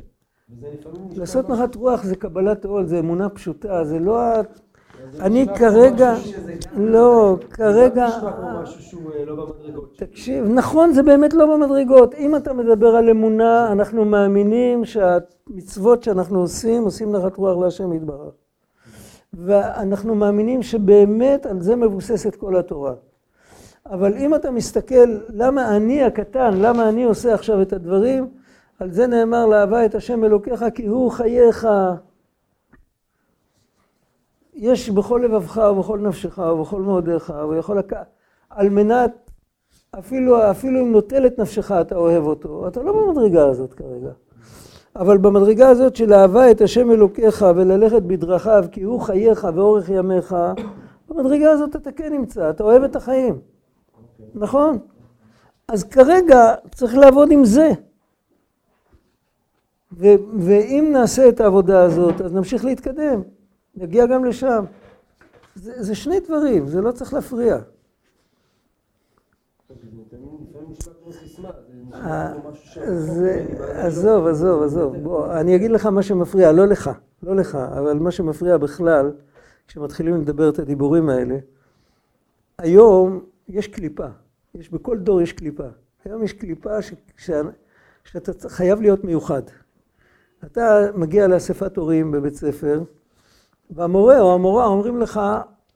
[1.16, 4.20] לעשות נחת רוח זה קבלת עול, זה אמונה פשוטה, זה לא
[5.20, 6.14] אני כרגע,
[6.78, 8.08] לא, כרגע,
[9.74, 16.04] לא תקשיב, נכון זה באמת לא במדרגות, אם אתה מדבר על אמונה אנחנו מאמינים שהמצוות
[16.04, 18.34] שאנחנו עושים עושים נחת רוח להשם יתברך.
[19.34, 22.94] ואנחנו מאמינים שבאמת על זה מבוססת כל התורה.
[23.86, 28.28] אבל אם אתה מסתכל למה אני הקטן, למה אני עושה עכשיו את הדברים
[28.80, 31.68] על זה נאמר לאהבה את השם אלוקיך כי הוא חייך
[34.56, 37.94] יש בכל לבבך ובכל נפשך ובכל מאודיך ויכול לק...
[38.50, 39.32] על מנת,
[40.00, 44.12] אפילו, אפילו אם נוטל את נפשך אתה אוהב אותו, אתה לא במדרגה הזאת כרגע.
[44.96, 50.36] אבל במדרגה הזאת של אהבה את השם אלוקיך וללכת בדרכיו כי הוא חייך ואורך ימיך,
[51.10, 53.40] במדרגה הזאת אתה כן נמצא, אתה אוהב את החיים,
[54.36, 54.78] נכון?
[55.68, 57.72] אז כרגע צריך לעבוד עם זה.
[59.98, 63.22] ו- ואם נעשה את העבודה הזאת, אז נמשיך להתקדם.
[63.76, 64.66] נגיע גם לשם.
[65.56, 67.58] זה, זה שני דברים, זה לא צריך להפריע.
[73.74, 74.96] עזוב, עזוב, עזוב.
[74.96, 76.90] בוא, אני אגיד לך מה שמפריע, לא לך,
[77.24, 79.12] לא לך, אבל מה שמפריע בכלל,
[79.68, 81.38] כשמתחילים לדבר את הדיבורים האלה,
[82.58, 84.08] היום יש קליפה,
[84.56, 85.68] יש, בכל דור יש קליפה.
[86.06, 87.32] היום יש קליפה ש, ש,
[88.04, 89.42] שאתה חייב להיות מיוחד.
[90.44, 92.84] אתה מגיע לאספת הורים בבית ספר,
[93.70, 95.22] והמורה או המורה אומרים לך,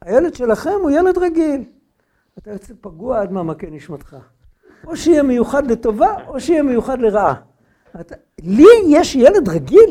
[0.02, 1.64] הילד שלכם הוא ילד רגיל.
[2.38, 4.16] אתה יוצא פגוע עד מעמקי נשמתך.
[4.88, 7.34] או שיהיה מיוחד לטובה, או שיהיה מיוחד לרעה.
[8.00, 9.90] אתה, לי יש ילד רגיל?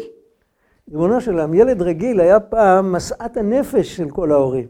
[0.91, 4.67] ריבונו של עולם, ילד רגיל היה פעם משאת הנפש של כל ההורים.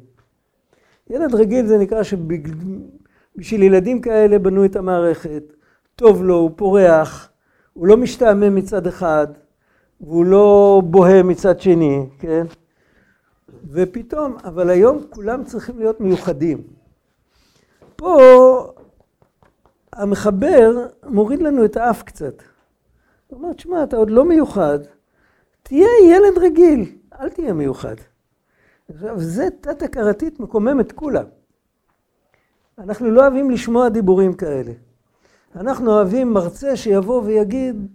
[1.11, 5.43] ילד רגיל זה נקרא שבשביל ילדים כאלה בנו את המערכת,
[5.97, 7.31] טוב לו, הוא פורח,
[7.73, 9.27] הוא לא משתעמם מצד אחד,
[10.01, 12.47] והוא לא בוהה מצד שני, כן?
[13.71, 16.63] ופתאום, אבל היום כולם צריכים להיות מיוחדים.
[17.97, 18.73] פה
[19.93, 22.43] המחבר מוריד לנו את האף קצת.
[23.27, 24.79] הוא אומר, תשמע, אתה עוד לא מיוחד,
[25.63, 26.85] תהיה ילד רגיל,
[27.21, 27.95] אל תהיה מיוחד.
[28.95, 31.25] עכשיו, זה תת-הכרתית מקומם את כולם.
[32.79, 34.73] אנחנו לא אוהבים לשמוע דיבורים כאלה.
[35.57, 37.87] אנחנו אוהבים מרצה שיבוא ויגיד,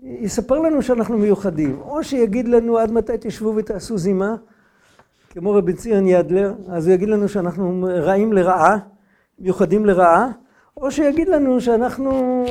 [0.00, 4.36] יספר לנו שאנחנו מיוחדים, או שיגיד לנו עד מתי תשבו ותעשו זימה,
[5.30, 8.78] כמו רבי ציון ידלר, אז הוא יגיד לנו שאנחנו רעים לרעה,
[9.38, 10.30] מיוחדים לרעה,
[10.76, 12.44] או שיגיד לנו שאנחנו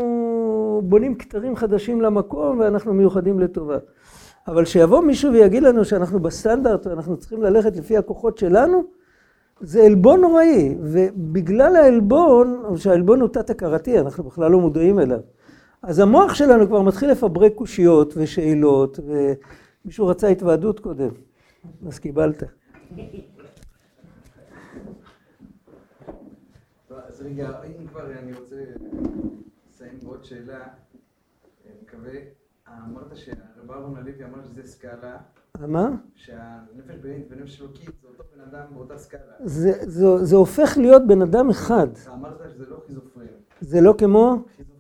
[0.84, 3.78] בונים כתרים חדשים למקום ואנחנו מיוחדים לטובה.
[4.48, 8.84] אבל שיבוא מישהו ויגיד לנו שאנחנו בסטנדרט ואנחנו צריכים ללכת לפי הכוחות שלנו,
[9.62, 15.20] זה עלבון נוראי, ובגלל העלבון, שהעלבון הוא תת-הכרתי, אנחנו בכלל לא מודעים אליו.
[15.88, 21.10] אז המוח שלנו כבר מתחיל לפברק קושיות ושאלות, ומישהו רצה התוועדות קודם,
[21.88, 22.44] אז קיבלת.
[26.90, 28.56] אז רגע, אם כבר אני רוצה
[29.70, 30.64] לסיים בעוד שאלה,
[31.66, 32.14] אני מקווה,
[32.70, 35.18] אמרת שהרב אהרון הלוי אמר שזה סקאלה.
[35.68, 35.90] מה?
[36.16, 39.34] שהנפש בהמית ונפש אלוקית זה אותו בן אדם באותה סקאלה.
[39.44, 41.88] זה, זה, זה הופך להיות בן אדם אחד.
[42.14, 43.30] אמרת שזה לא חיזופרניה.
[43.62, 44.44] זה לא כמו?
[44.58, 44.75] חיזופרניה.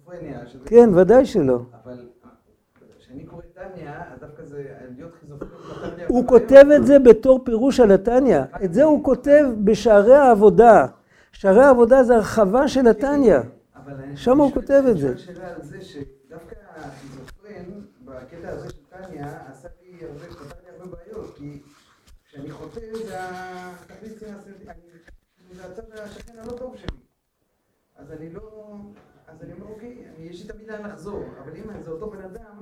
[0.47, 1.59] שזה כן, ודאי שלא.
[1.83, 2.09] אבל
[2.99, 4.63] כשאני קורא טניה, אז דווקא זה
[4.95, 6.07] להיות חיזופרניה.
[6.07, 6.65] הוא כותב.
[6.75, 8.39] את זה בתור פירוש על התניא.
[8.63, 10.87] את זה הוא כותב בשערי העבודה.
[11.31, 13.37] שערי העבודה זה הרחבה של התניא.
[13.87, 15.17] אני שם הוא כותב את אני זה.
[15.17, 17.63] שואל שאלה על זה שדווקא החיזופרן,
[18.05, 21.61] בקטע הזה של טניה, עשה לי הרבה, פתר לי הרבה בעיות, כי
[22.27, 24.75] כשאני חוטא זה התכלית אני-
[25.55, 26.97] זה הצד השכן הלא טוב שלי.
[27.97, 28.75] אז אני לא,
[29.27, 32.61] אז אני אומר, אוקיי, יש לי תמיד לאן לחזור, אבל אם זה אותו בן אדם,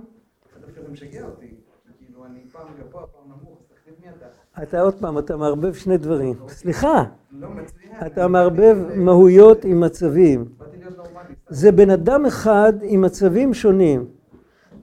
[0.55, 1.55] אז דווקא זה משגע אותי.
[1.97, 4.63] כאילו, אני פעם גבוה, פעם נמוך, אז תחליט מי אתה.
[4.63, 6.35] אתה עוד פעם, אתה מערבב שני דברים.
[6.47, 8.03] סליחה, לא מצליח.
[8.05, 10.45] אתה מערבב מהויות עם מצבים.
[11.49, 14.05] זה בן אדם אחד עם מצבים שונים.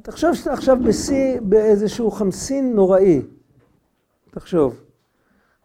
[0.02, 3.22] תחשוב שאתה עכשיו בשיא, באיזשהו חמסין נוראי.
[4.30, 4.80] תחשוב.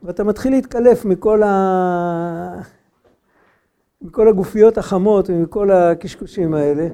[0.03, 2.61] ואתה מתחיל להתקלף מכל, ה...
[4.05, 6.87] מכל הגופיות החמות ומכל הקשקושים האלה,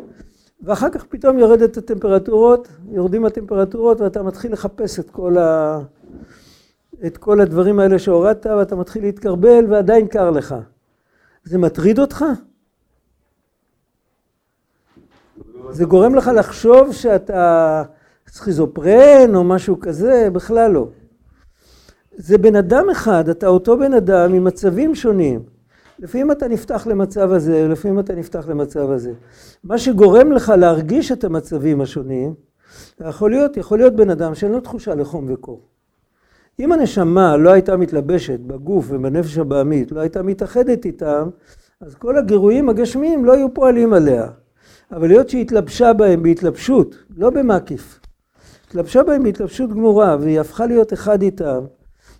[0.63, 5.79] ואחר כך פתאום יורדת הטמפרטורות, יורדים הטמפרטורות ואתה מתחיל לחפש את כל, ה...
[7.05, 10.55] את כל הדברים האלה שהורדת ואתה מתחיל להתקרבל ועדיין קר לך.
[11.43, 12.25] זה מטריד אותך?
[15.69, 17.83] זה גורם לך לחשוב שאתה
[18.27, 20.29] סכיזופרן או משהו כזה?
[20.33, 20.87] בכלל לא.
[22.15, 25.50] זה בן אדם אחד, אתה אותו בן אדם עם מצבים שונים.
[26.01, 29.13] לפעמים אתה נפתח למצב הזה, לפעמים אתה נפתח למצב הזה.
[29.63, 32.33] מה שגורם לך להרגיש את המצבים השונים,
[33.07, 35.61] יכול להיות, יכול להיות בן אדם שאין לו תחושה לחום וקור.
[36.59, 41.29] אם הנשמה לא הייתה מתלבשת בגוף ובנפש הבעמית, לא הייתה מתאחדת איתם,
[41.81, 44.27] אז כל הגירויים הגשמיים לא היו פועלים עליה.
[44.91, 47.99] אבל היות שהיא התלבשה בהם בהתלבשות, לא במקיף,
[48.67, 51.63] התלבשה בהם בהתלבשות גמורה והיא הפכה להיות אחד איתם,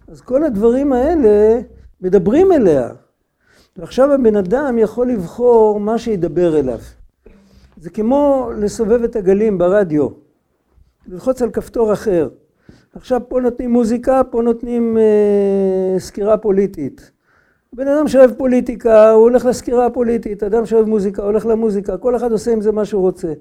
[0.08, 1.62] אז כל הדברים האלה
[2.02, 2.89] מדברים אליה.
[3.77, 6.79] ועכשיו הבן אדם יכול לבחור מה שידבר אליו.
[7.77, 10.07] זה כמו לסובב את הגלים ברדיו,
[11.07, 12.29] ללחוץ על כפתור אחר.
[12.95, 17.12] עכשיו פה נותנים מוזיקה, פה נותנים אה, סקירה פוליטית.
[17.73, 22.31] בן אדם שאוהב פוליטיקה, הוא הולך לסקירה הפוליטית, אדם שאוהב מוזיקה, הולך למוזיקה, כל אחד
[22.31, 23.34] עושה עם זה מה שהוא רוצה.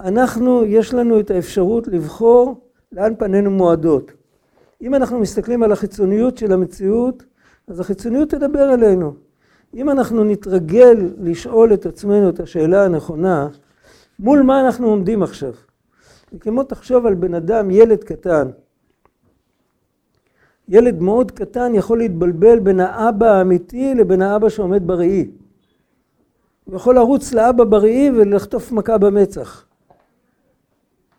[0.00, 2.60] אנחנו, יש לנו את האפשרות לבחור
[2.92, 4.12] לאן פנינו מועדות.
[4.82, 7.24] אם אנחנו מסתכלים על החיצוניות של המציאות,
[7.68, 9.14] אז החיצוניות תדבר אלינו.
[9.74, 13.48] אם אנחנו נתרגל לשאול את עצמנו את השאלה הנכונה,
[14.18, 15.52] מול מה אנחנו עומדים עכשיו?
[16.40, 18.48] כמו תחשוב על בן אדם, ילד קטן.
[20.68, 25.30] ילד מאוד קטן יכול להתבלבל בין האבא האמיתי לבין האבא שעומד בראי.
[26.64, 29.66] הוא יכול לרוץ לאבא בראי ולחטוף מכה במצח.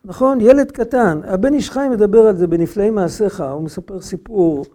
[0.05, 0.41] נכון?
[0.41, 1.19] ילד קטן.
[1.23, 4.65] הבן איש חי מדבר על זה בנפלאים מעשיך, הוא מספר סיפור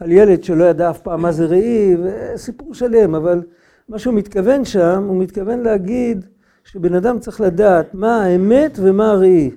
[0.00, 3.42] על ילד שלא ידע אף פעם מה זה ראי, וסיפור שלם, אבל
[3.88, 6.26] מה שהוא מתכוון שם, הוא מתכוון להגיד
[6.64, 9.50] שבן אדם צריך לדעת מה האמת ומה הראי.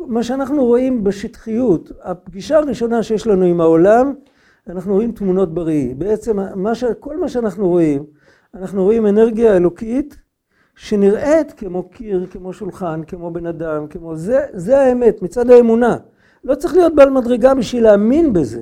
[0.00, 4.14] מה שאנחנו רואים בשטחיות, הפגישה הראשונה שיש לנו עם העולם,
[4.68, 5.94] אנחנו רואים תמונות בראי.
[5.94, 6.84] בעצם מה ש...
[7.00, 8.04] כל מה שאנחנו רואים,
[8.54, 10.16] אנחנו רואים אנרגיה אלוקית
[10.76, 15.96] שנראית כמו קיר, כמו שולחן, כמו בן אדם, כמו זה, זה האמת, מצד האמונה.
[16.44, 18.60] לא צריך להיות בעל מדרגה בשביל להאמין בזה.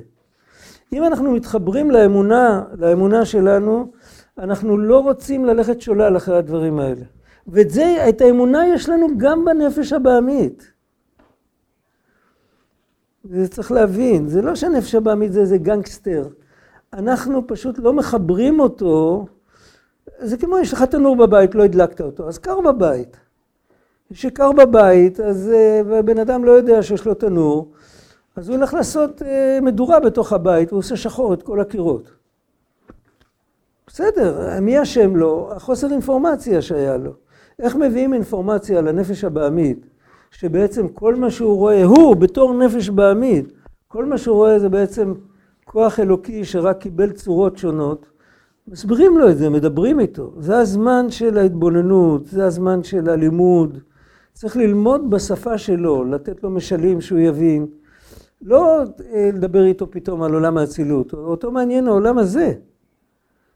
[0.93, 3.93] אם אנחנו מתחברים לאמונה, לאמונה שלנו,
[4.39, 7.05] אנחנו לא רוצים ללכת שולל אחרי הדברים האלה.
[7.47, 10.73] ואת זה, את האמונה יש לנו גם בנפש הבעמית.
[13.25, 16.29] זה צריך להבין, זה לא שהנפש הבעמית זה איזה גנגסטר.
[16.93, 19.27] אנחנו פשוט לא מחברים אותו,
[20.19, 23.17] זה כמו יש לך תנור בבית, לא הדלקת אותו, אז קר בבית.
[24.13, 25.53] כשקר בבית, אז
[25.99, 27.73] הבן אדם לא יודע שיש לו תנור,
[28.37, 32.11] אז הוא הולך לעשות אה, מדורה בתוך הבית, הוא עושה שחור את כל הקירות.
[33.87, 35.53] בסדר, מי אשם לו?
[35.57, 37.13] החוסר אינפורמציה שהיה לו.
[37.59, 39.87] איך מביאים אינפורמציה לנפש הבעמית,
[40.31, 43.53] שבעצם כל מה שהוא רואה, הוא בתור נפש בעמית,
[43.89, 45.15] כל מה שהוא רואה זה בעצם
[45.65, 48.07] כוח אלוקי שרק קיבל צורות שונות,
[48.69, 50.33] מסבירים לו את זה, מדברים איתו.
[50.39, 53.79] זה הזמן של ההתבוננות, זה הזמן של הלימוד.
[54.33, 57.67] צריך ללמוד בשפה שלו, לתת לו משלים שהוא יבין.
[58.47, 58.83] לא
[59.13, 62.55] אה, לדבר איתו פתאום על עולם האצילות, אותו מעניין העולם הזה.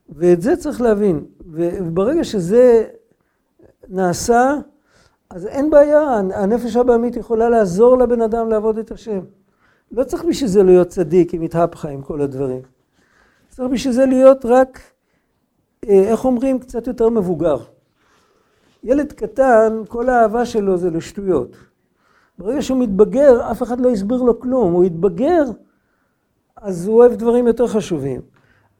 [0.08, 1.24] ואת זה צריך להבין.
[1.46, 2.84] וברגע שזה
[3.88, 4.54] נעשה,
[5.30, 6.00] אז אין בעיה,
[6.34, 9.20] הנפש הבעמית יכולה לעזור לבן אדם לעבוד את השם.
[9.92, 12.62] לא צריך בשביל זה להיות צדיק עם התהפכה עם כל הדברים.
[13.48, 14.80] צריך בשביל זה להיות רק,
[15.88, 17.56] אה, איך אומרים, קצת יותר מבוגר.
[18.84, 21.56] ילד קטן, כל האהבה שלו זה לשטויות.
[22.40, 24.72] ברגע שהוא מתבגר, אף אחד לא הסביר לו כלום.
[24.72, 25.44] הוא יתבגר,
[26.56, 28.20] אז הוא אוהב דברים יותר חשובים.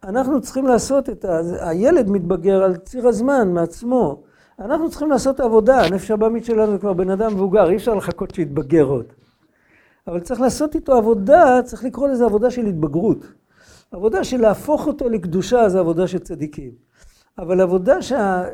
[0.05, 1.41] אנחנו צריכים לעשות את ה...
[1.61, 4.23] הילד מתבגר על ציר הזמן מעצמו.
[4.59, 5.81] אנחנו צריכים לעשות את העבודה.
[5.81, 9.07] הנפש הבאמית שלנו כבר בן אדם מבוגר, אי אפשר לחכות שיתבגר עוד.
[10.07, 13.27] אבל צריך לעשות איתו עבודה, צריך לקרוא לזה עבודה של התבגרות.
[13.93, 16.71] עבודה של להפוך אותו לקדושה זה עבודה של צדיקים.
[17.39, 18.45] אבל עבודה שה...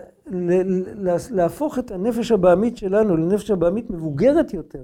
[1.30, 4.82] להפוך את הנפש הבעמית שלנו לנפש הבעמית מבוגרת יותר,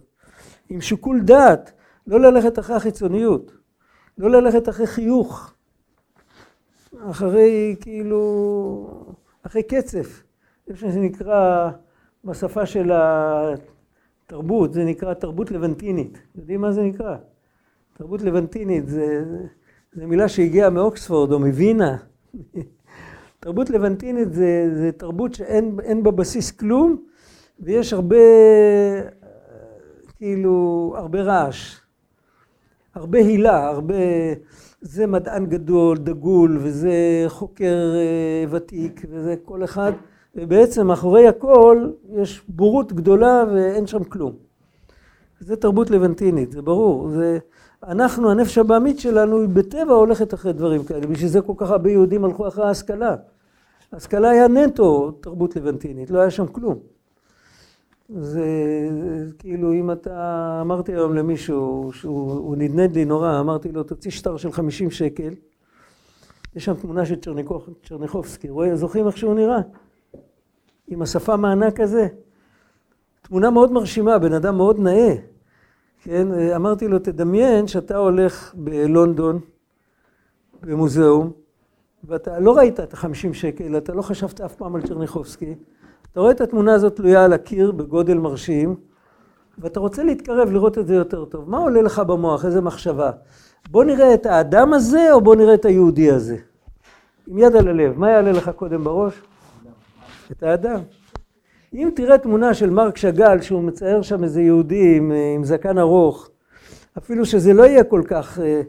[0.72, 1.72] עם שיקול דעת,
[2.06, 3.52] לא ללכת אחרי החיצוניות,
[4.18, 5.54] לא ללכת אחרי חיוך,
[7.10, 9.04] אחרי כאילו,
[9.42, 10.22] אחרי קצף.
[10.66, 11.70] זה שזה נקרא
[12.24, 16.18] בשפה של התרבות, זה נקרא תרבות לבנטינית.
[16.34, 17.16] יודעים מה זה נקרא?
[17.94, 19.24] תרבות לבנטינית זה,
[19.92, 21.96] זה מילה שהגיעה מאוקספורד או מווינה.
[23.40, 27.02] תרבות לבנטינית זה, זה תרבות שאין בה בסיס כלום,
[27.60, 28.16] ויש הרבה,
[30.22, 31.76] כאילו, הרבה רעש,
[32.94, 33.94] הרבה הילה, הרבה...
[34.80, 39.92] זה מדען גדול, דגול, וזה חוקר אה, ותיק, וזה כל אחד,
[40.34, 44.32] ובעצם מאחורי הכל יש בורות גדולה ואין שם כלום.
[45.40, 47.08] זה תרבות לבנטינית, זה ברור.
[47.08, 47.38] זה,
[47.86, 51.06] אנחנו, הנפש הבעמית שלנו, היא בטבע הולכת אחרי דברים כאלה.
[51.06, 53.16] בשביל זה כל כך הרבה יהודים הלכו אחרי ההשכלה.
[53.92, 56.78] ההשכלה היה נטו תרבות לבנטינית, לא היה שם כלום.
[58.08, 58.46] זה
[59.38, 64.52] כאילו אם אתה, אמרתי היום למישהו שהוא נדנד לי נורא, אמרתי לו תוציא שטר של
[64.52, 65.34] 50 שקל,
[66.56, 69.60] יש שם תמונה של צ'רניקוב, צ'רניחובסקי, רואה, זוכרים איך שהוא נראה?
[70.88, 72.08] עם השפם הענק הזה.
[73.22, 75.14] תמונה מאוד מרשימה, בן אדם מאוד נאה.
[76.02, 79.40] כן, אמרתי לו, תדמיין שאתה הולך בלונדון,
[80.62, 81.32] במוזיאום,
[82.04, 85.54] ואתה לא ראית את החמישים שקל, אתה לא חשבת אף פעם על צ'רניחובסקי,
[86.12, 88.76] אתה רואה את התמונה הזאת תלויה על הקיר בגודל מרשים,
[89.58, 91.50] ואתה רוצה להתקרב לראות את זה יותר טוב.
[91.50, 92.44] מה עולה לך במוח?
[92.44, 93.10] איזה מחשבה?
[93.70, 96.36] בוא נראה את האדם הזה, או בוא נראה את היהודי הזה?
[97.26, 99.14] עם יד על הלב, מה יעלה לך קודם בראש?
[100.32, 100.80] את האדם.
[101.74, 106.30] אם תראה תמונה של מרק שאגאל, שהוא מצייר שם איזה יהודי עם, עם זקן ארוך,
[106.98, 108.38] אפילו שזה לא יהיה כל כך...
[108.38, 108.62] אה,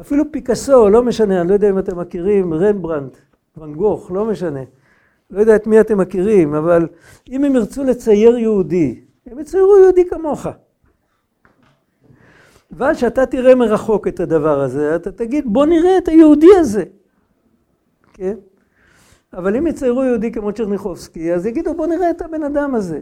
[0.00, 3.10] אפילו פיקאסו, לא משנה, אני לא יודע אם אתם מכירים, רמברנד,
[3.56, 4.60] ואן גוך, לא משנה.
[5.30, 6.88] לא יודע את מי אתם מכירים, אבל
[7.30, 10.46] אם הם ירצו לצייר יהודי, הם יציירו יהודי כמוך.
[12.76, 16.84] אבל כשאתה תראה מרחוק את הדבר הזה, אתה תגיד, בוא נראה את היהודי הזה.
[18.14, 18.34] כן?
[19.32, 23.00] אבל אם יציירו יהודי כמו צ'רניחובסקי, אז יגידו, בוא נראה את הבן אדם הזה.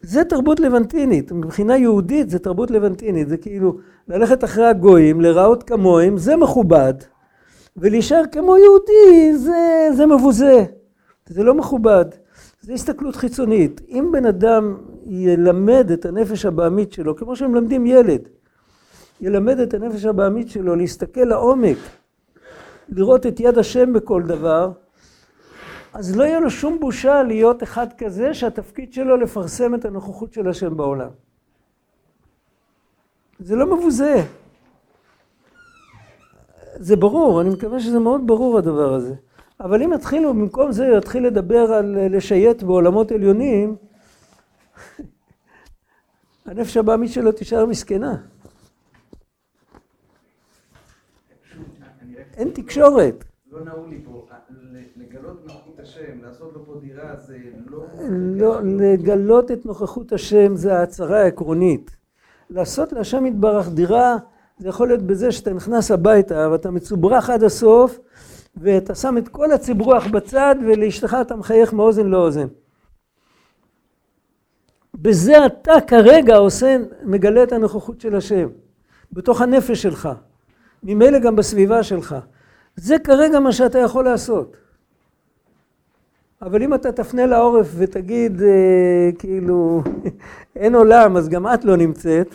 [0.00, 3.78] זה תרבות לבנטינית, מבחינה יהודית זה תרבות לבנטינית, זה כאילו
[4.08, 6.94] ללכת אחרי הגויים, להיראות כמוהם, זה מכובד,
[7.76, 10.64] ולהישאר כמו יהודי זה, זה מבוזה,
[11.30, 12.04] זה לא מכובד,
[12.60, 13.80] זה הסתכלות חיצונית.
[13.88, 14.76] אם בן אדם
[15.06, 18.28] ילמד את הנפש הבעמית שלו, כמו שמלמדים ילד,
[19.20, 21.76] ילמד את הנפש הבעמית שלו להסתכל לעומק,
[22.88, 24.72] לראות את יד השם בכל דבר,
[25.94, 30.48] אז לא יהיה לו שום בושה להיות אחד כזה שהתפקיד שלו לפרסם את הנוכחות של
[30.48, 31.10] השם בעולם.
[33.38, 34.22] זה לא מבוזה.
[36.76, 39.14] זה ברור, אני מקווה שזה מאוד ברור הדבר הזה.
[39.60, 43.76] אבל אם יתחילו, במקום זה יתחיל לדבר על אה, לשייט בעולמות עליונים,
[46.46, 48.16] הנפש הבאמית שלו תישאר מסכנה.
[52.36, 53.24] אין תקשורת.
[53.52, 57.86] לא נהוג לי פה, ל- לגלות נוכחות השם, לעשות לו פה דירה, זה לא...
[58.10, 61.90] לא, לגלות את נוכחות השם זה ההצהרה העקרונית.
[62.50, 64.16] לעשות להשם יתברך דירה,
[64.58, 67.98] זה יכול להיות בזה שאתה נכנס הביתה ואתה מצוברח עד הסוף,
[68.56, 72.46] ואתה שם את כל הציברוח בצד, ולאשתך אתה מחייך מאוזן לאוזן.
[74.94, 78.48] בזה אתה כרגע עושה, מגלה את הנוכחות של השם,
[79.12, 80.08] בתוך הנפש שלך,
[80.82, 82.16] ממילא גם בסביבה שלך.
[82.76, 84.56] זה כרגע מה שאתה יכול לעשות.
[86.42, 89.82] אבל אם אתה תפנה לעורף ותגיד, אה, כאילו,
[90.56, 92.34] אין עולם, אז גם את לא נמצאת,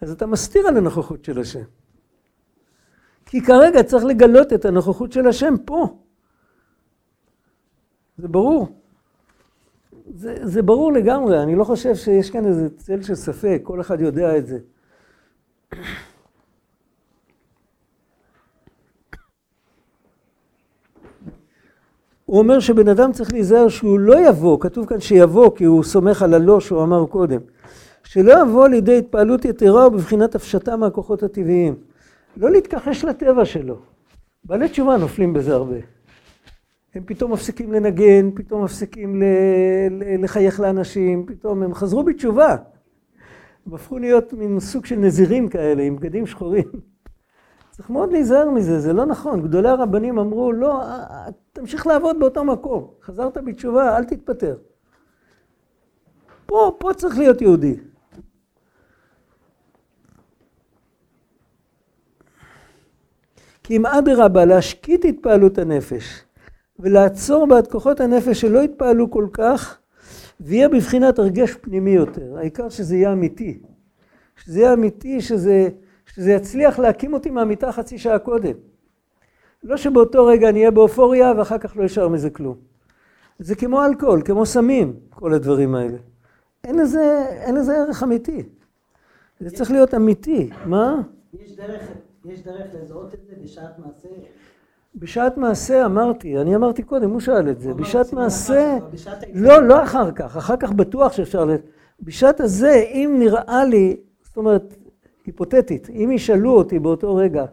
[0.00, 1.62] אז אתה מסתיר על הנוכחות של השם.
[3.34, 5.86] כי כרגע צריך לגלות את הנוכחות של השם פה.
[8.18, 8.68] זה ברור.
[10.14, 14.00] זה, זה ברור לגמרי, אני לא חושב שיש כאן איזה צל של ספק, כל אחד
[14.00, 14.58] יודע את זה.
[22.24, 26.22] הוא אומר שבן אדם צריך להיזהר שהוא לא יבוא, כתוב כאן שיבוא כי הוא סומך
[26.22, 27.40] על הלא שהוא אמר קודם,
[28.04, 31.93] שלא יבוא לידי התפעלות יתרה ובבחינת הפשטה מהכוחות הטבעיים.
[32.36, 33.76] לא להתכחש לטבע שלו.
[34.44, 35.76] בעלי תשובה נופלים בזה הרבה.
[36.94, 39.22] הם פתאום מפסיקים לנגן, פתאום מפסיקים
[40.22, 42.56] לחייך לאנשים, פתאום הם חזרו בתשובה.
[43.66, 46.64] הם הפכו להיות מין סוג של נזירים כאלה, עם בגדים שחורים.
[47.70, 49.42] צריך מאוד להיזהר מזה, זה לא נכון.
[49.42, 52.90] גדולי הרבנים אמרו, לא, אה, אה, תמשיך לעבוד באותו מקום.
[53.02, 54.56] חזרת בתשובה, אל תתפטר.
[56.46, 57.76] פה, פה צריך להיות יהודי.
[63.64, 66.22] כי אם אדרבה, להשקיט התפעלות הנפש,
[66.78, 69.78] ולעצור את כוחות הנפש שלא יתפעלו כל כך,
[70.40, 72.38] ויהיה בבחינת הרגש פנימי יותר.
[72.38, 73.58] העיקר שזה יהיה אמיתי.
[74.36, 75.68] שזה יהיה אמיתי, שזה,
[76.06, 78.52] שזה יצליח להקים אותי מהמיטה חצי שעה קודם.
[79.62, 82.56] לא שבאותו רגע אני אהיה באופוריה ואחר כך לא יישאר מזה כלום.
[83.38, 85.98] זה כמו אלכוהול, כמו סמים, כל הדברים האלה.
[86.64, 88.42] אין לזה, אין לזה ערך אמיתי.
[89.40, 90.50] זה צריך להיות אמיתי.
[90.66, 91.02] מה?
[91.34, 91.80] יש דרך,
[92.24, 94.08] יש דרך לזהות את זה בשעת מעשה?
[94.94, 97.74] בשעת מעשה אמרתי, אני אמרתי קודם, הוא שאל את זה.
[97.74, 98.78] בשעת מעשה.
[99.34, 101.46] לא, לא אחר כך, אחר כך בטוח שאפשר.
[102.00, 104.74] בשעת הזה, אם נראה לי, זאת אומרת,
[105.26, 107.44] היפותטית, אם ישאלו אותי באותו רגע,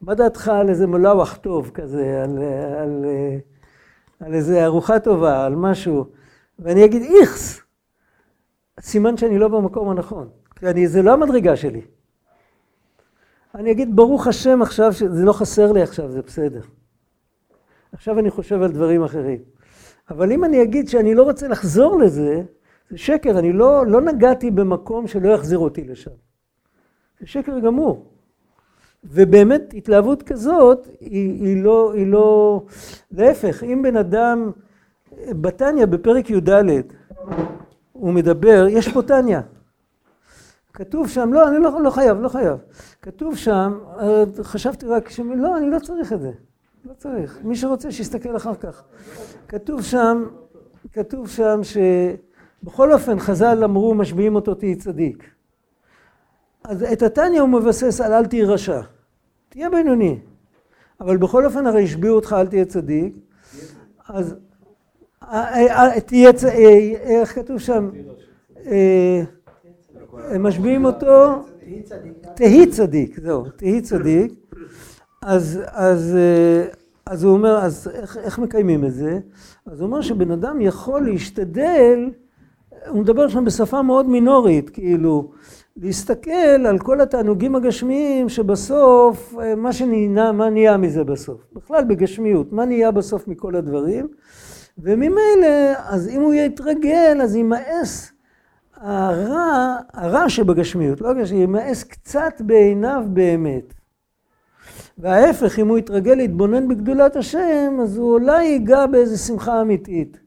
[0.00, 2.38] מה דעתך על איזה מלאווח טוב כזה, על,
[2.78, 3.04] על,
[4.20, 6.04] על איזה ארוחה טובה, על משהו,
[6.58, 7.60] ואני אגיד איכס,
[8.80, 11.80] סימן שאני לא במקום הנכון, כי אני, זה לא המדרגה שלי.
[13.54, 16.60] אני אגיד, ברוך השם עכשיו, שזה לא חסר לי עכשיו, זה בסדר.
[17.92, 19.38] עכשיו אני חושב על דברים אחרים.
[20.10, 22.42] אבל אם אני אגיד שאני לא רוצה לחזור לזה,
[22.90, 26.10] זה שקר, אני לא, לא נגעתי במקום שלא יחזיר אותי לשם.
[27.20, 28.10] זה שקר גמור.
[29.04, 32.62] ובאמת התלהבות כזאת היא, היא, לא, היא לא...
[33.12, 34.50] להפך, אם בן אדם,
[35.28, 36.48] בתניא בפרק י"ד,
[37.92, 39.38] הוא מדבר, יש פה תניא.
[40.74, 42.58] כתוב שם, לא, אני לא, לא חייב, לא חייב.
[43.02, 45.20] כתוב שם, אה, חשבתי רק, ש...
[45.20, 46.30] לא, אני לא צריך את זה.
[46.84, 47.38] לא צריך.
[47.44, 48.82] מי שרוצה שיסתכל אחר כך.
[49.48, 50.24] כתוב שם,
[50.92, 51.60] כתוב שם
[52.62, 55.24] שבכל אופן חז"ל אמרו משביעים אותו תהי צדיק.
[56.64, 58.80] אז את התניא הוא מבסס על אל תהי רשע.
[59.48, 60.18] תהיה בינוני.
[61.00, 63.16] אבל בכל אופן הרי השביעו אותך אל תהיה צדיק.
[64.08, 64.34] אז
[65.22, 66.30] אה, אה, תהיה
[67.00, 67.90] איך כתוב שם?
[70.28, 72.12] הם משביעים אותו, תהי צדיק.
[72.34, 74.32] תהי צדיק, זהו, תהי צדיק.
[75.22, 76.66] אז, אז, אה,
[77.06, 79.18] אז הוא אומר, אז איך, איך מקיימים את זה?
[79.66, 82.10] אז הוא אומר שבן אדם יכול להשתדל,
[82.88, 85.30] הוא מדבר שם בשפה מאוד מינורית, כאילו,
[85.76, 91.40] להסתכל על כל התענוגים הגשמיים שבסוף, אה, מה שנהנה, מה נהיה מזה בסוף?
[91.52, 94.08] בכלל בגשמיות, מה נהיה בסוף מכל הדברים?
[94.78, 98.13] וממילא, אז אם הוא יתרגל, אז יימאס
[98.84, 103.74] הרע, הרע שבגשמיות, לא הגשמיות, יימאס קצת בעיניו באמת.
[104.98, 110.20] וההפך, אם הוא יתרגל להתבונן בגדולת השם, אז הוא אולי ייגע באיזו שמחה אמיתית.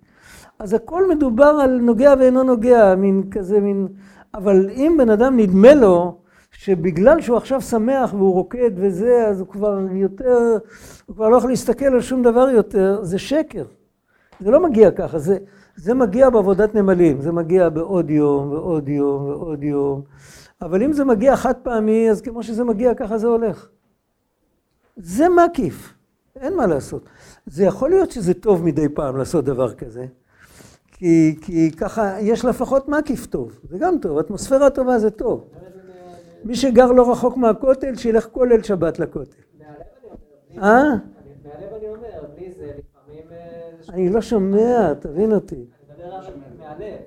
[0.59, 3.87] אז הכל מדובר על נוגע ואינו נוגע, מין כזה מין...
[4.33, 6.17] אבל אם בן אדם נדמה לו
[6.51, 10.57] שבגלל שהוא עכשיו שמח והוא רוקד וזה, אז הוא כבר יותר,
[11.05, 13.65] הוא כבר לא יכול להסתכל על שום דבר יותר, זה שקר.
[14.39, 15.37] זה לא מגיע ככה, זה,
[15.77, 20.01] זה מגיע בעבודת נמלים, זה מגיע בעוד יום ועוד יום ועוד יום.
[20.61, 23.67] אבל אם זה מגיע חד פעמי, אז כמו שזה מגיע, ככה זה הולך.
[24.97, 25.93] זה מקיף.
[26.35, 27.09] אין מה לעשות.
[27.45, 30.05] זה יכול להיות שזה טוב מדי פעם לעשות דבר כזה,
[30.91, 35.47] כי, כי ככה יש לפחות מקיף טוב, זה גם טוב, אטמוספירה טובה זה טוב.
[36.43, 39.31] מי שגר לא רחוק מהכותל, שילך כל ליל שבת לכותל.
[39.59, 39.77] מהלב
[41.77, 42.51] אני אומר, בלי אה?
[42.57, 42.96] זה-
[43.89, 44.07] אני זה.
[44.07, 45.55] אה, זה לא שומע, תבין אותי.
[45.55, 46.23] אני מדבר על
[46.59, 46.97] מהלב,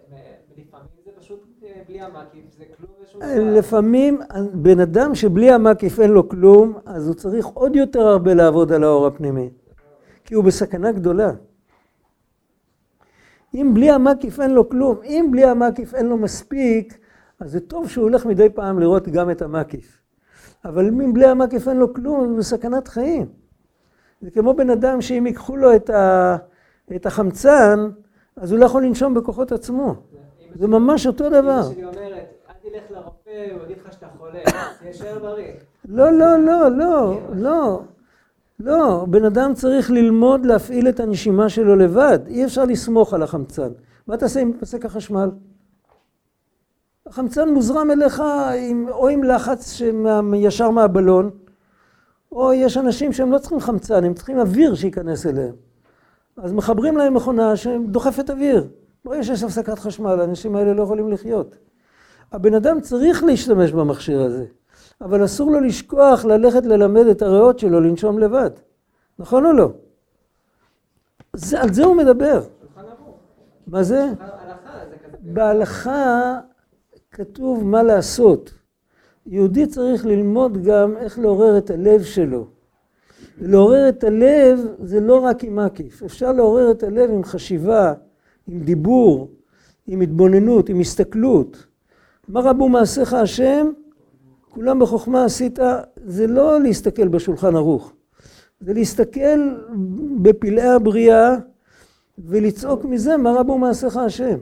[0.57, 3.59] לפעמים זה פשוט אה, בלי המקיף, זה כלום ושום אה, דבר.
[3.59, 4.21] לפעמים
[4.53, 8.85] בן אדם שבלי המקיף אין לו כלום, אז הוא צריך עוד יותר הרבה לעבוד על
[8.85, 9.51] האור הפנימי.
[10.25, 11.33] כי הוא בסכנה גדולה.
[13.55, 16.99] אם בלי המקיף אין לו כלום, אם בלי המקיף אין לו מספיק,
[17.41, 19.99] אז זה טוב שהוא הולך מדי פעם לראות גם את המקיף.
[20.65, 23.27] אבל אם בלי המקיף אין לו כלום, הוא בסכנת חיים.
[24.21, 26.37] זה כמו בן אדם שאם ייקחו לו את, ה,
[26.97, 27.91] את החמצן,
[28.37, 29.95] אז הוא לא יכול לנשום בכוחות עצמו.
[30.55, 31.61] זה ממש אותו דבר.
[31.67, 34.41] אמא שלי אומרת, אל תלך לרופא, הוא יגיד לך שאתה חולה,
[34.83, 35.53] תישאר בריא.
[35.89, 37.83] לא, לא, לא, לא, לא.
[38.61, 42.19] לא, בן אדם צריך ללמוד להפעיל את הנשימה שלו לבד.
[42.27, 43.69] אי אפשר לסמוך על החמצן.
[44.07, 45.31] מה תעשה אם יפסק החשמל?
[47.07, 48.23] החמצן מוזרם אליך
[48.59, 51.31] עם, או עם לחץ שמה, ישר מהבלון,
[52.33, 55.55] או יש אנשים שהם לא צריכים חמצן, הם צריכים אוויר שייכנס אליהם.
[56.43, 58.69] אז מחברים להם מכונה שדוחפת אוויר.
[59.05, 61.57] ברגע שיש הפסקת חשמל, האנשים האלה לא יכולים לחיות.
[62.33, 64.45] הבן אדם צריך להשתמש במכשיר הזה,
[65.01, 68.51] אבל אסור לו לשכוח ללכת ללמד את הריאות שלו לנשום לבד.
[69.19, 69.71] נכון או לא?
[71.33, 72.43] זה, על זה הוא מדבר.
[73.67, 74.07] מה זה?
[75.21, 76.39] בהלכה
[77.11, 78.53] כתוב מה לעשות.
[79.27, 82.47] יהודי צריך ללמוד גם איך לעורר את הלב שלו.
[83.41, 87.95] לעורר את הלב זה לא רק עם מקיף, אפשר לעורר את הלב עם חשיבה,
[88.47, 89.31] עם דיבור,
[89.87, 91.67] עם התבוננות, עם הסתכלות.
[92.29, 93.71] מה רבו מעשיך השם?
[94.49, 95.59] כולם בחוכמה עשית,
[96.07, 97.93] זה לא להסתכל בשולחן ערוך,
[98.61, 99.55] זה להסתכל
[100.23, 101.37] בפלאי הבריאה
[102.19, 104.39] ולצעוק מזה מה רבו מעשיך השם.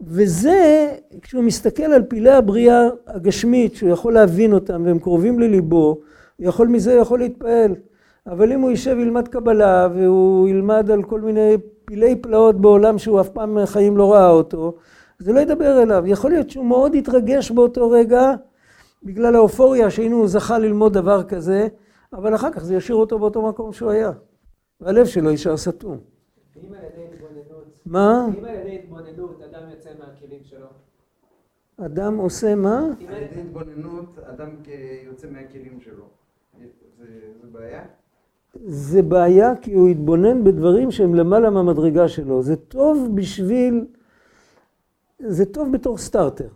[0.00, 0.90] וזה,
[1.22, 6.00] כשהוא מסתכל על פלאי הבריאה הגשמית, שהוא יכול להבין אותם והם קרובים לליבו,
[6.36, 7.74] הוא יכול מזה, הוא יכול להתפעל.
[8.26, 13.20] אבל אם הוא יישב וילמד קבלה, והוא ילמד על כל מיני פלאי פלאות בעולם שהוא
[13.20, 14.74] אף פעם בחיים לא ראה אותו,
[15.18, 16.06] זה לא ידבר אליו.
[16.06, 18.32] יכול להיות שהוא מאוד יתרגש באותו רגע,
[19.02, 21.68] בגלל האופוריה שהנה הוא זכה ללמוד דבר כזה,
[22.12, 24.12] אבל אחר כך זה ישאיר אותו באותו מקום שהוא היה.
[24.80, 25.98] והלב שלו יישאר סתום.
[26.56, 28.26] אם על ידי התבוננות, מה?
[28.38, 30.66] אם על ידי התבוננות אדם יוצא מהכלים שלו,
[31.76, 32.86] אדם עושה מה?
[33.00, 34.48] אם על ידי התבוננות, אדם
[35.06, 36.21] יוצא מהכלים שלו.
[38.64, 39.56] זה בעיה?
[39.56, 42.42] כי הוא התבונן בדברים שהם למעלה מהמדרגה שלו.
[42.42, 43.86] זה טוב בשביל...
[45.18, 46.48] זה טוב בתור סטארטר,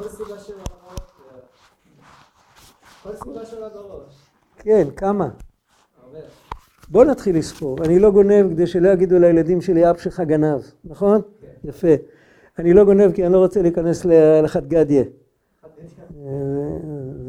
[4.57, 5.29] כן, כמה?
[6.89, 7.77] בוא נתחיל לספור.
[7.85, 11.21] אני לא גונב כדי שלא יגידו לילדים שלי אב שלך גנב, נכון?
[11.63, 11.87] יפה.
[12.59, 15.03] אני לא גונב כי אני לא רוצה להיכנס להלכת גדיה.
[15.03, 15.09] אה,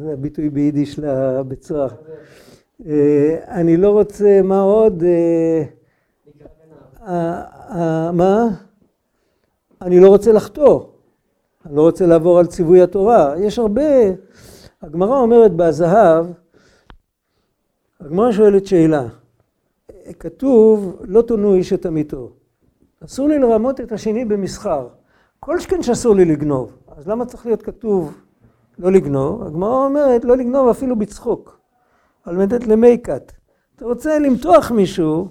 [0.04, 1.88] זה הביטוי ביידיש לבית סוהר.
[2.86, 5.02] אה, אני לא רוצה, מה עוד?
[7.06, 8.48] אה, מה?
[9.82, 10.93] אני לא רוצה לחטוא.
[11.66, 13.34] אני לא רוצה לעבור על ציווי התורה.
[13.38, 13.82] יש הרבה...
[14.82, 16.26] הגמרא אומרת בזהב,
[18.00, 19.06] הגמרא שואלת שאלה.
[20.18, 22.32] כתוב, לא תונו איש את עמיתו.
[23.04, 24.88] אסור לי לרמות את השני במסחר.
[25.40, 26.76] כל שכן שאסור לי לגנוב.
[26.96, 28.14] אז למה צריך להיות כתוב
[28.78, 29.42] לא לגנוב?
[29.42, 31.58] הגמרא אומרת לא לגנוב אפילו בצחוק.
[32.24, 33.32] על מנת למייקת.
[33.76, 35.28] אתה רוצה למתוח מישהו,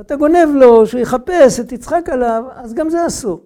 [0.00, 3.40] אתה גונב לו שהוא יחפש, תצחק עליו, אז גם זה אסור.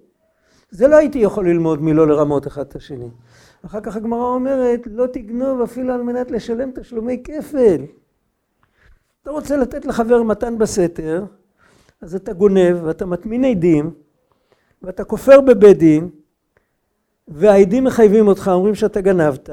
[0.70, 3.08] זה לא הייתי יכול ללמוד מלא לרמות אחד את השני.
[3.66, 7.82] אחר כך הגמרא אומרת, לא תגנוב אפילו על מנת לשלם תשלומי כפל.
[9.22, 11.24] אתה רוצה לתת לחבר מתן בסתר,
[12.00, 13.90] אז אתה גונב ואתה מטמין עדים,
[14.82, 16.10] ואתה כופר בבית דין,
[17.28, 19.50] והעדים מחייבים אותך, אומרים שאתה גנבת,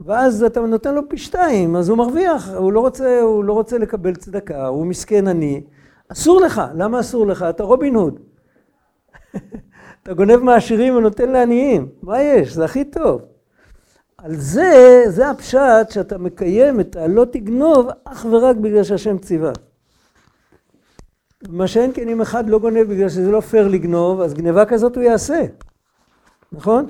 [0.00, 3.78] ואז אתה נותן לו פי שתיים, אז הוא מרוויח, הוא לא רוצה, הוא לא רוצה
[3.78, 5.62] לקבל צדקה, הוא מסכן עני.
[6.08, 7.42] אסור לך, למה אסור לך?
[7.42, 8.20] אתה רובין הוד.
[10.04, 12.52] אתה גונב מהעשירים ונותן לעניים, מה יש?
[12.52, 13.22] זה הכי טוב.
[14.18, 19.52] על זה, זה הפשט שאתה מקיים את הלא תגנוב אך ורק בגלל שהשם ציווה.
[21.48, 24.96] מה שאין כן אם אחד לא גונב בגלל שזה לא פייר לגנוב, אז גניבה כזאת
[24.96, 25.42] הוא יעשה,
[26.52, 26.86] נכון?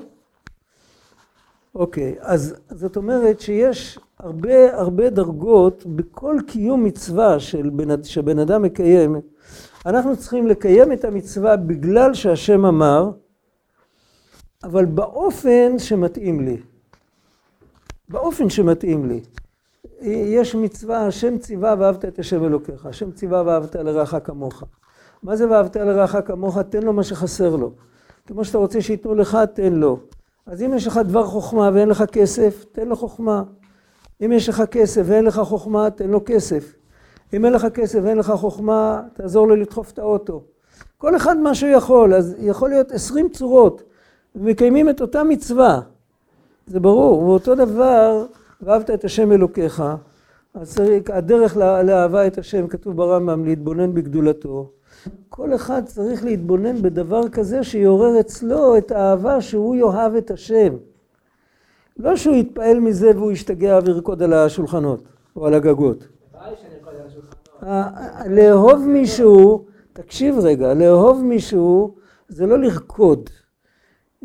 [1.75, 8.61] אוקיי, אז זאת אומרת שיש הרבה הרבה דרגות בכל קיום מצווה של בן, שבן אדם
[8.61, 9.21] מקיים.
[9.85, 13.11] אנחנו צריכים לקיים את המצווה בגלל שהשם אמר,
[14.63, 16.57] אבל באופן שמתאים לי.
[18.09, 19.21] באופן שמתאים לי.
[20.01, 24.63] יש מצווה, השם ציווה ואהבת את השם אלוקיך, השם ציווה ואהבת לרעך כמוך.
[25.23, 26.57] מה זה ואהבת לרעך כמוך?
[26.57, 27.71] תן לו מה שחסר לו.
[28.27, 29.99] כמו שאתה רוצה שייתנו לך, תן לו.
[30.45, 33.43] אז אם יש לך דבר חוכמה ואין לך כסף, תן לו חוכמה.
[34.25, 36.73] אם יש לך כסף ואין לך חוכמה, תן לו כסף.
[37.35, 40.43] אם אין לך כסף ואין לך חוכמה, תעזור לו לדחוף את האוטו.
[40.97, 43.83] כל אחד מה שהוא יכול, אז יכול להיות עשרים צורות,
[44.35, 45.79] ומקיימים את אותה מצווה.
[46.67, 48.25] זה ברור, ואותו דבר,
[48.61, 49.83] ואהבת את השם אלוקיך,
[50.53, 54.69] אז צריך, הדרך לאהבה את השם, כתוב ברמב"ם, להתבונן בגדולתו.
[55.29, 60.73] כל אחד צריך להתבונן בדבר כזה שיעורר אצלו את האהבה שהוא יאהב את השם.
[61.97, 65.03] לא שהוא יתפעל מזה והוא ישתגע וירקוד על השולחנות
[65.35, 66.07] או על הגגות.
[68.29, 71.95] לאהוב מישהו, תקשיב רגע, לאהוב מישהו
[72.27, 73.29] זה לא לרקוד,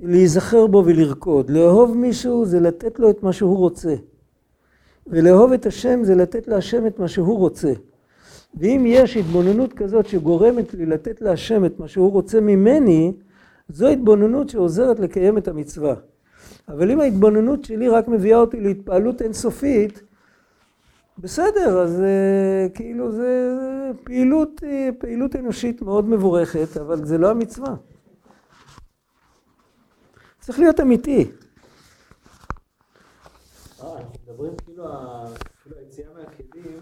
[0.03, 1.51] להיזכר בו ולרקוד.
[1.51, 3.95] לאהוב מישהו זה לתת לו את מה שהוא רוצה.
[5.07, 7.73] ולאהוב את השם זה לתת להשם את מה שהוא רוצה.
[8.55, 13.13] ואם יש התבוננות כזאת שגורמת לי לתת להשם את מה שהוא רוצה ממני,
[13.69, 15.95] זו התבוננות שעוזרת לקיים את המצווה.
[16.69, 20.03] אבל אם ההתבוננות שלי רק מביאה אותי להתפעלות אינסופית,
[21.21, 23.51] בסדר, אז uh, כאילו זה
[24.05, 24.67] פעילות, uh,
[24.99, 27.75] פעילות אנושית מאוד מבורכת, אבל זה לא המצווה.
[30.41, 31.31] צריך להיות אמיתי.
[33.83, 34.85] אה, אנחנו מדברים כאילו,
[35.63, 36.79] כאילו היציאה מהכלים,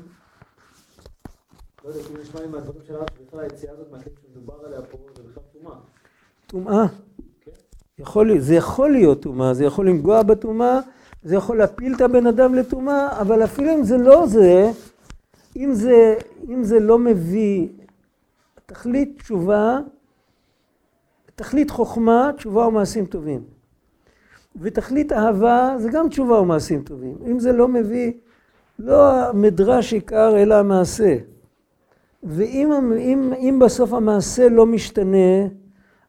[1.84, 4.98] לא יודע, כאילו נשמע לי מהדברים של הרב, שבכלל היציאה הזאת מהכלים שמדובר עליה פה,
[5.16, 5.76] זה בכלל טומאה.
[6.46, 6.86] טומאה.
[7.40, 7.50] כן?
[7.98, 10.80] יכול, זה יכול להיות טומאה, זה יכול לנגוע בטומאה,
[11.22, 14.70] זה יכול להפיל את הבן אדם לטומאה, אבל אפילו אם זה לא זה,
[15.56, 16.14] אם זה,
[16.48, 17.68] אם זה לא מביא
[18.66, 19.78] תכלית תשובה,
[21.34, 23.44] תכלית חוכמה, תשובה ומעשים טובים.
[24.60, 27.16] ותכלית אהבה זה גם תשובה ומעשים טובים.
[27.26, 28.12] אם זה לא מביא,
[28.78, 31.16] לא המדרש עיקר אלא המעשה.
[32.22, 35.46] ואם אם, אם בסוף המעשה לא משתנה,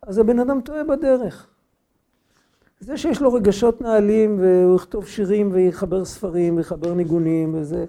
[0.01, 1.48] אז הבן אדם טועה בדרך.
[2.79, 7.85] זה שיש לו רגשות נעלים והוא יכתוב שירים ויחבר ספרים ויחבר ניגונים וזה,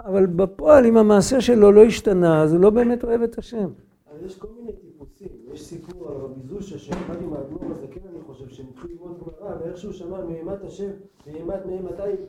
[0.00, 3.68] אבל בפועל אם המעשה שלו לא השתנה, אז הוא לא באמת אוהב את השם.
[4.10, 8.00] אבל יש כל מיני טיפוסים, יש סיפור על רבי זושה שעבד עם האדמו"ר הזה, כן
[8.10, 10.90] אני חושב, שהם התחילו ללמוד גמרא, ואיכשהו שמע מאימת השם,
[11.26, 12.22] מאימת מאימתי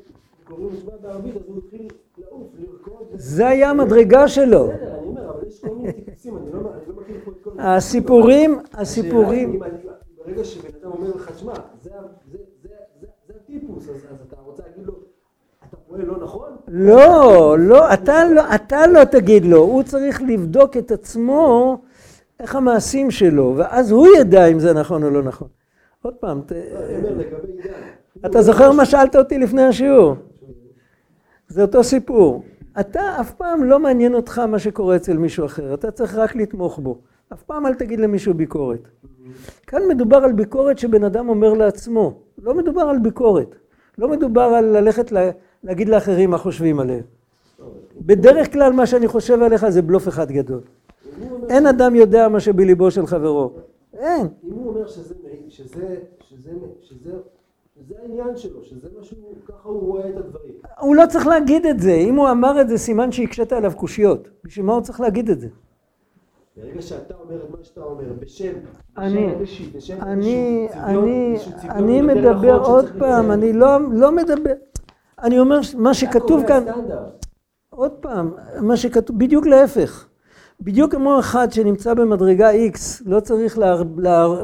[0.43, 3.07] קוראים משמע בערבית, אז הוא התחיל לעוף, לרקוד.
[3.13, 4.67] זה היה המדרגה שלו.
[4.67, 6.69] בסדר, אני אומר, אבל יש כל מיני טיפוסים, אני לא לא
[7.01, 7.51] מכיר פה את כל...
[7.59, 9.59] הסיפורים, הסיפורים,
[10.25, 12.01] ברגע שבן אדם אומר לך, שמע, זה ה-
[12.31, 12.69] זה- זה-
[13.01, 14.93] זה- זה הטיפוס, אז אז אתה רוצה להגיד לו,
[15.69, 16.51] אתה פועל לא נכון?
[16.67, 21.77] לא, לא, אתה לא, אתה לא תגיד לו, הוא צריך לבדוק את עצמו,
[22.39, 25.47] איך המעשים שלו, ואז הוא ידע אם זה נכון או לא נכון.
[26.01, 27.19] עוד פעם, ת- עידן.
[28.25, 30.15] אתה זוכר מה שאלת אותי לפני השיעור?
[31.47, 32.43] זה אותו סיפור.
[32.79, 36.79] אתה אף פעם לא מעניין אותך מה שקורה אצל מישהו אחר, אתה צריך רק לתמוך
[36.79, 36.97] בו.
[37.33, 38.87] אף פעם אל תגיד למישהו ביקורת.
[39.67, 43.55] כאן מדובר על ביקורת שבן אדם אומר לעצמו, לא מדובר על ביקורת.
[43.97, 45.31] לא מדובר על ללכת לה,
[45.63, 47.03] להגיד לאחרים מה חושבים עליהם.
[48.01, 50.61] בדרך כלל מה שאני חושב עליך זה בלוף אחד גדול.
[51.49, 53.51] אין אדם יודע מה שבליבו של חברו.
[53.93, 54.27] אין.
[54.43, 55.15] אם הוא אומר שזה,
[55.49, 56.51] שזה, שזה,
[56.81, 57.11] שזה,
[57.75, 60.53] שזה העניין שלו, שזה מה שהוא, ככה הוא רואה את הדברים.
[60.79, 61.91] הוא לא צריך להגיד את זה.
[61.91, 64.27] אם הוא אמר את זה, סימן שהקשית עליו קושיות.
[64.43, 65.47] בשביל מה הוא צריך להגיד את זה?
[66.61, 68.51] ברגע שאתה אומר את מה שאתה אומר, בשם,
[68.97, 69.33] אני-
[69.75, 70.67] בשם אני,
[71.33, 73.31] איזשהו צביון- אני, מדבר נכון עוד פעם.
[73.31, 74.51] אני לא, לא מדבר,
[75.23, 76.63] אני אומר מה שכתוב כאן.
[77.69, 78.31] עוד פעם,
[78.61, 80.05] מה שכתוב, בדיוק להפך.
[80.61, 83.57] בדיוק כמו אחד שנמצא במדרגה X, לא צריך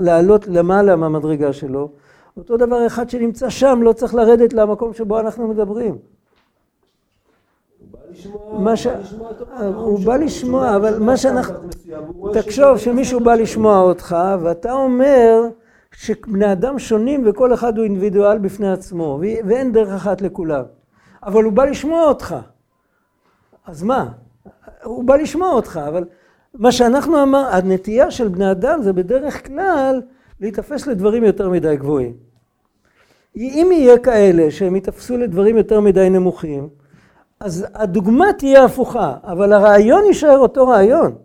[0.02, 1.90] לעלות למעלה מהמדרגה שלו,
[2.38, 5.98] אותו דבר אחד שנמצא שם, לא צריך לרדת למקום שבו אנחנו מדברים.
[8.60, 11.56] מה ש- הוא בא לשמוע את אה, הוא בא לשמוע, אבל מה שאנחנו-
[12.34, 13.36] תחשוב שמישהו בא.
[13.36, 15.42] לשמוע אותך, ואתה אומר
[15.92, 20.64] שבני אדם שונים וכל אחד הוא אינדיבידואל בפני עצמו, ואין דרך אחת לכולם.
[21.24, 22.36] אבל הוא בא לשמוע אותך.
[23.68, 24.08] אז מה?
[24.84, 26.04] הוא בא לשמוע אותך, אבל
[26.54, 30.02] מה שאנחנו אמר, הנטייה של בני אדם זה בדרך כלל
[30.42, 32.14] להיתפס לדברים יותר מדי גבוהים.
[33.36, 36.70] אם יהיה כאלה שהם ייתפסו לדברים יותר מדי נמוכים,
[37.46, 41.16] אז הדוגמה תהיה הפוכה, אבל הרעיון יישאר אותו רעיון.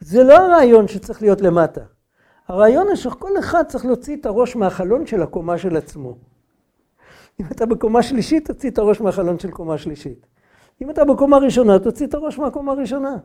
[0.00, 1.80] זה לא הרעיון שצריך להיות למטה.
[2.48, 6.16] הרעיון הוא שכל אחד צריך להוציא את הראש מהחלון של הקומה של עצמו.
[7.40, 10.26] אם אתה בקומה שלישית, תוציא את הראש מהחלון של קומה שלישית.
[10.82, 13.16] אם אתה בקומה ראשונה, תוציא את הראש מהקומה הראשונה.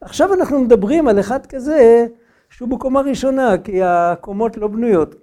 [0.00, 2.06] עכשיו אנחנו מדברים על אחד כזה
[2.50, 5.14] שהוא בקומה ראשונה, כי הקומות לא בנויות,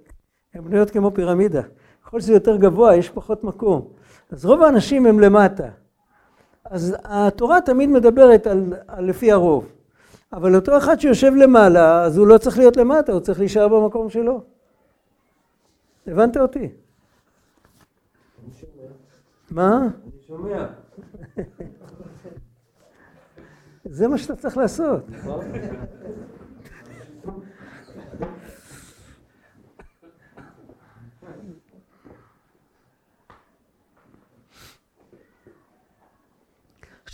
[0.54, 1.62] הן בנויות כמו פירמידה.
[2.06, 3.88] ככל שזה יותר גבוה, יש פחות מקום.
[4.30, 5.83] אז רוב האנשים הם למטה.
[6.64, 9.72] אז התורה תמיד מדברת על, על לפי הרוב.
[10.32, 14.10] אבל אותו אחד שיושב למעלה, אז הוא לא צריך להיות למטה, הוא צריך להישאר במקום
[14.10, 14.42] שלו.
[16.06, 16.58] הבנת אותי?
[18.44, 18.88] אני שומע.
[19.50, 19.78] מה?
[19.78, 20.66] אני שומע.
[23.84, 25.04] זה מה שאתה צריך לעשות.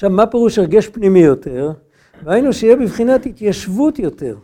[0.01, 1.73] עכשיו, מה פירוש הרגש פנימי יותר?
[2.25, 4.37] ראינו שיהיה בבחינת התיישבות יותר.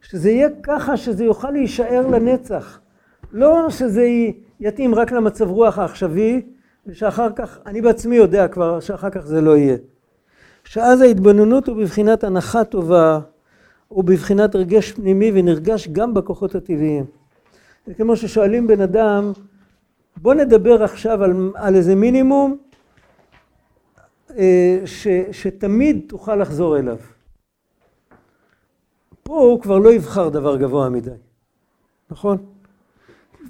[0.00, 2.80] שזה יהיה ככה שזה יוכל להישאר לנצח.
[3.32, 4.06] לא שזה
[4.60, 6.42] יתאים רק למצב רוח העכשווי,
[6.86, 9.76] ושאחר כך, אני בעצמי יודע כבר שאחר כך זה לא יהיה.
[10.64, 13.20] שאז ההתבוננות הוא בבחינת הנחה טובה,
[13.88, 17.04] הוא בבחינת הרגש פנימי ונרגש גם בכוחות הטבעיים.
[17.86, 19.32] זה כמו ששואלים בן אדם,
[20.16, 22.56] בוא נדבר עכשיו על, על איזה מינימום
[24.84, 26.96] ש, שתמיד תוכל לחזור אליו.
[29.22, 31.10] פה הוא כבר לא יבחר דבר גבוה מדי,
[32.10, 32.36] נכון?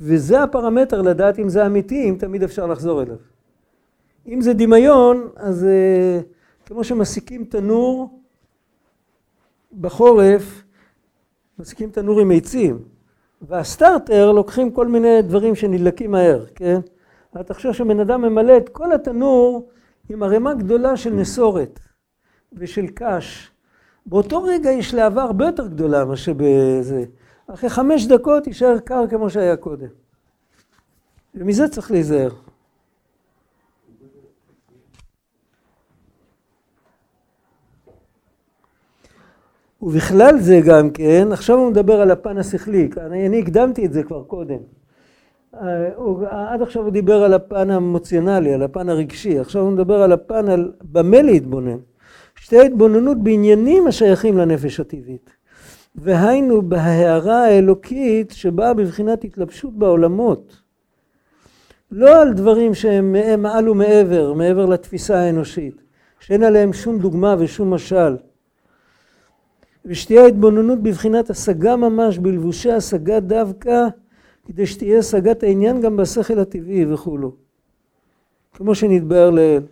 [0.00, 3.16] וזה הפרמטר לדעת אם זה אמיתי, אם תמיד אפשר לחזור אליו.
[4.26, 6.20] אם זה דמיון, אז אה,
[6.66, 8.20] כמו שמסיקים תנור
[9.80, 10.62] בחורף,
[11.58, 12.78] מסיקים תנור עם עצים,
[13.42, 16.80] והסטארטר לוקחים כל מיני דברים שנדלקים מהר, כן?
[17.34, 19.68] אבל תחשוב שבן אדם ממלא את כל התנור
[20.10, 21.80] עם ערימה גדולה של נסורת
[22.52, 23.50] ושל קש.
[24.06, 27.04] באותו רגע יש להבה הרבה יותר גדולה מאשר בזה.
[27.46, 29.88] אחרי חמש דקות יישאר קר כמו שהיה קודם.
[31.34, 32.30] ומזה צריך להיזהר.
[39.82, 44.02] ובכלל זה גם כן, עכשיו הוא מדבר על הפן השכלי, אני, אני הקדמתי את זה
[44.02, 44.58] כבר קודם.
[45.54, 50.12] אה, עד עכשיו הוא דיבר על הפן האמוציונלי, על הפן הרגשי, עכשיו הוא מדבר על
[50.12, 51.78] הפן על במה להתבונן.
[52.36, 55.30] שתי התבוננות בעניינים השייכים לנפש הטבעית.
[55.94, 60.56] והיינו בהערה האלוקית שבאה בבחינת התלבשות בעולמות.
[61.90, 65.82] לא על דברים שהם מעל ומעבר, מעבר לתפיסה האנושית,
[66.20, 68.16] שאין עליהם שום דוגמה ושום משל.
[69.84, 73.86] ושתהיה התבוננות בבחינת השגה ממש, בלבושי השגה דווקא,
[74.50, 77.32] כדי שתהיה השגת העניין גם בשכל הטבעי וכולו.
[78.52, 79.62] כמו שנתבהר לעיל.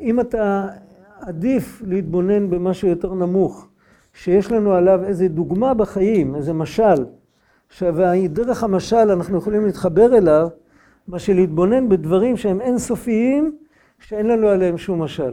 [0.00, 0.68] אם אתה
[1.20, 3.68] עדיף להתבונן במשהו יותר נמוך,
[4.14, 7.04] שיש לנו עליו איזה דוגמה בחיים, איזה משל,
[7.82, 10.48] ודרך המשל אנחנו יכולים להתחבר אליו,
[11.08, 13.56] מה שלהתבונן בדברים שהם אינסופיים,
[13.98, 15.32] שאין לנו עליהם שום משל.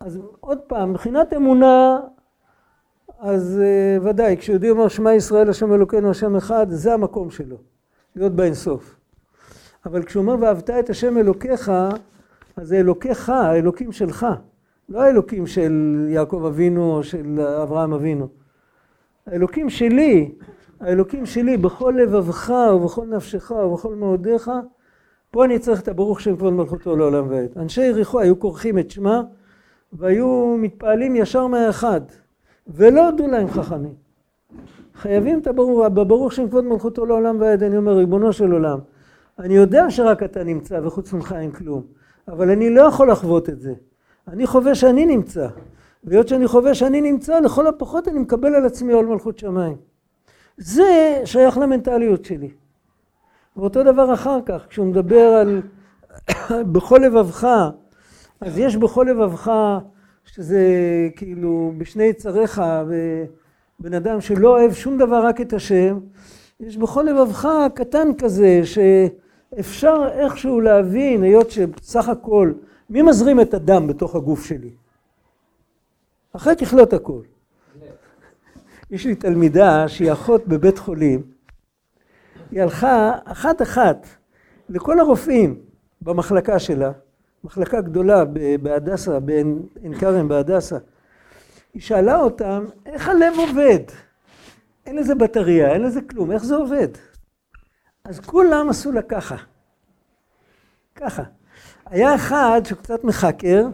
[0.00, 2.00] אז עוד פעם, מבחינת אמונה,
[3.18, 7.56] אז uh, ודאי, כשיהודי אומר שמע ישראל השם אלוקינו השם אחד, זה המקום שלו,
[8.16, 8.96] להיות באינסוף.
[9.86, 11.72] אבל כשהוא אומר ואהבת את השם אלוקיך,
[12.56, 14.26] אז זה אלוקיך, האלוקים שלך,
[14.88, 18.28] לא האלוקים של יעקב אבינו או של אברהם אבינו.
[19.26, 20.32] האלוקים שלי,
[20.80, 24.50] האלוקים שלי בכל לבבך ובכל נפשך ובכל מאודיך,
[25.30, 27.48] פה אני צריך את הברוך שם כבוד מלכותו לעולם ועד.
[27.56, 29.22] אנשי יריחו היו כורכים את שמה
[29.92, 32.00] והיו מתפעלים ישר מהאחד,
[32.66, 33.94] ולא הודו להם חכמים.
[34.94, 38.78] חייבים את הברוך, בברוך שם כבוד מלכותו לעולם ועד, אני אומר, ריבונו של עולם,
[39.38, 41.82] אני יודע שרק אתה נמצא וחוץ ממך אין כלום,
[42.28, 43.74] אבל אני לא יכול לחוות את זה.
[44.28, 45.48] אני חווה שאני נמצא,
[46.04, 49.76] והיות שאני חווה שאני נמצא, לכל הפחות אני מקבל על עצמי עול מלכות שמיים.
[50.56, 52.50] זה שייך למנטליות שלי.
[53.56, 55.62] ואותו דבר אחר כך, כשהוא מדבר על
[56.72, 57.48] בכל לבבך,
[58.40, 59.52] אז יש בכל לבבך,
[60.24, 60.62] שזה
[61.16, 62.62] כאילו בשני צריך,
[63.80, 65.98] ובן אדם שלא אוהב שום דבר רק את השם,
[66.60, 72.52] יש בכל לבבך קטן כזה, שאפשר איכשהו להבין, היות שבסך הכל,
[72.90, 74.70] מי מזרים את הדם בתוך הגוף שלי?
[76.32, 77.20] אחרי ככלות הכל.
[78.90, 81.22] יש לי תלמידה שהיא אחות בבית חולים,
[82.50, 84.06] היא הלכה אחת אחת
[84.68, 85.58] לכל הרופאים
[86.02, 86.92] במחלקה שלה,
[87.44, 88.24] מחלקה גדולה
[88.62, 89.62] בהדסה, בעין
[90.00, 90.76] כרם בהדסה.
[91.74, 93.80] היא שאלה אותם, איך הלב עובד?
[94.86, 96.88] אין לזה בטריה, אין לזה כלום, איך זה עובד?
[98.04, 99.36] אז כולם עשו לה ככה.
[100.94, 101.22] ככה.
[101.86, 103.66] היה אחד שקצת מחקר,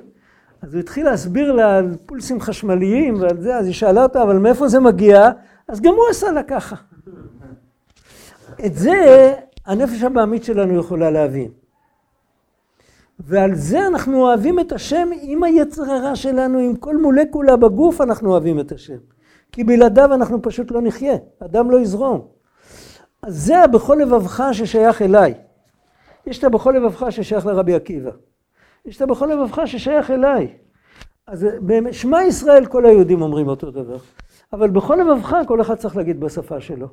[0.62, 4.38] אז הוא התחיל להסביר לה על פולסים חשמליים ועל זה, אז היא שאלה אותה, אבל
[4.38, 5.30] מאיפה זה מגיע?
[5.68, 6.76] אז גם הוא עשה לה ככה.
[8.66, 9.34] את זה
[9.66, 11.59] הנפש הבעמית שלנו יכולה להבין.
[13.24, 18.30] ועל זה אנחנו אוהבים את השם עם היצר הרע שלנו, עם כל מולקולה בגוף אנחנו
[18.30, 18.96] אוהבים את השם.
[19.52, 22.26] כי בלעדיו אנחנו פשוט לא נחיה, אדם לא יזרום.
[23.22, 25.34] אז זה הבכל לבבך ששייך אליי.
[26.26, 28.10] יש את הבכל לבבך ששייך לרבי עקיבא.
[28.86, 30.48] יש את הבכל לבבך ששייך אליי.
[31.26, 31.46] אז
[31.92, 33.96] שמע ישראל כל היהודים אומרים אותו דבר.
[34.52, 36.86] אבל בכל לבבך כל אחד צריך להגיד בשפה שלו.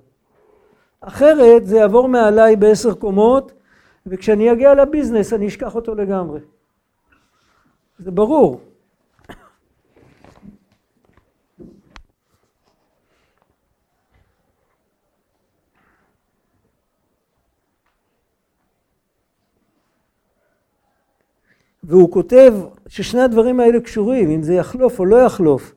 [1.01, 3.51] אחרת זה יעבור מעליי בעשר קומות,
[4.09, 6.39] וכשאני אגיע לביזנס אני אשכח אותו לגמרי.
[7.99, 8.61] זה ברור.
[21.83, 22.53] והוא כותב
[22.87, 25.73] ששני הדברים האלה קשורים, אם זה יחלוף או לא יחלוף,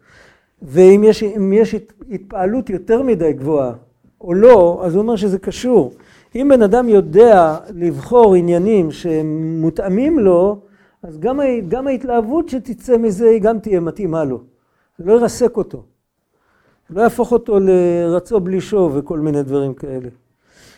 [0.62, 1.22] ואם יש,
[1.52, 1.74] יש
[2.10, 3.72] התפעלות יותר מדי גבוהה
[4.20, 5.92] או לא, אז הוא אומר שזה קשור.
[6.34, 10.60] אם בן אדם יודע לבחור עניינים שמותאמים לו,
[11.02, 14.40] אז גם, גם ההתלהבות שתצא מזה היא גם תהיה מתאימה לו.
[14.98, 15.82] זה לא ירסק אותו.
[16.90, 20.08] לא יהפוך אותו לרצו בלי שוב וכל מיני דברים כאלה.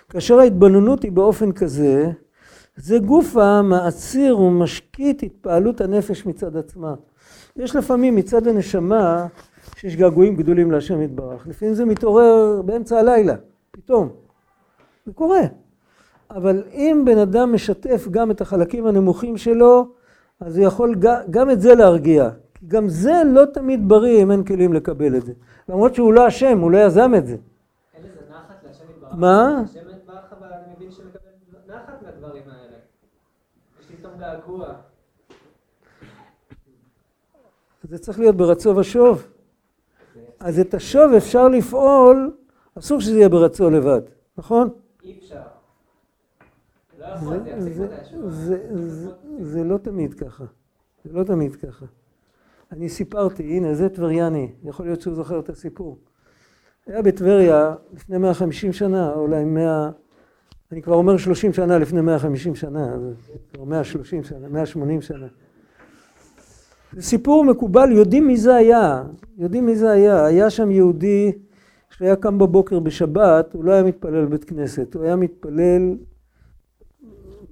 [0.08, 2.10] כאשר ההתבוננות היא באופן כזה,
[2.76, 6.94] זה גופה מעציר ומשקיט התפעלות הנפש מצד עצמה.
[7.56, 9.26] יש לפעמים מצד הנשמה
[9.76, 11.46] שיש געגועים גדולים להשם יתברך.
[11.46, 13.34] לפעמים זה מתעורר באמצע הלילה,
[13.70, 14.21] פתאום.
[15.06, 15.40] זה קורה.
[16.30, 19.88] אבל אם בן אדם משתף גם את החלקים הנמוכים שלו,
[20.40, 20.94] אז הוא יכול
[21.30, 22.30] גם את זה להרגיע.
[22.54, 25.32] כי גם זה לא תמיד בריא אם אין כלים לקבל את זה.
[25.68, 27.36] למרות שהוא לא אשם, הוא לא יזם את זה.
[27.94, 29.14] אין לזה נחת להשם יתברך?
[29.14, 29.62] מה?
[29.64, 32.76] השם יתברך אבל אני מבין שמקבל נחת מהדברים האלה.
[33.80, 34.68] יש לי פתאום געגוע.
[37.82, 39.26] זה צריך להיות ברצו ושוב.
[40.40, 42.36] אז את השוב אפשר לפעול,
[42.78, 44.00] אסור שזה יהיה ברצו לבד,
[44.38, 44.68] נכון?
[45.12, 45.42] אי אפשר.
[46.98, 47.06] לא
[49.40, 50.44] זה לא תמיד ככה.
[51.04, 51.86] זה לא תמיד ככה.
[52.72, 55.98] אני סיפרתי, הנה זה טבריאני, יכול להיות שהוא זוכר את הסיפור.
[56.86, 59.90] היה בטבריה לפני 150 שנה, אולי 100,
[60.72, 62.96] אני כבר אומר 30 שנה לפני 150 שנה,
[63.52, 65.26] כבר 130 שנה, 180 שנה.
[66.92, 69.04] זה סיפור מקובל, יודעים מי זה היה,
[69.38, 70.24] יודעים מי זה היה.
[70.24, 71.32] היה שם יהודי
[71.96, 75.96] שהיה קם בבוקר בשבת, הוא לא היה מתפלל בבית כנסת, הוא היה מתפלל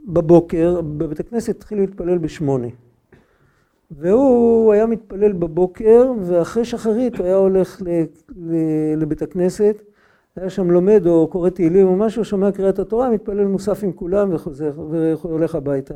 [0.06, 2.68] בבוקר, בבית הכנסת התחילו להתפלל בשמונה.
[3.90, 7.88] והוא היה מתפלל בבוקר, ואחרי שחרית הוא היה הולך ל,
[8.36, 8.54] ל,
[8.96, 9.82] לבית הכנסת,
[10.36, 14.34] היה שם לומד או קורא תהילים או משהו, שומע קריאת התורה, מתפלל מוסף עם כולם
[14.34, 14.72] וחוזר,
[15.22, 15.94] והולך הביתה.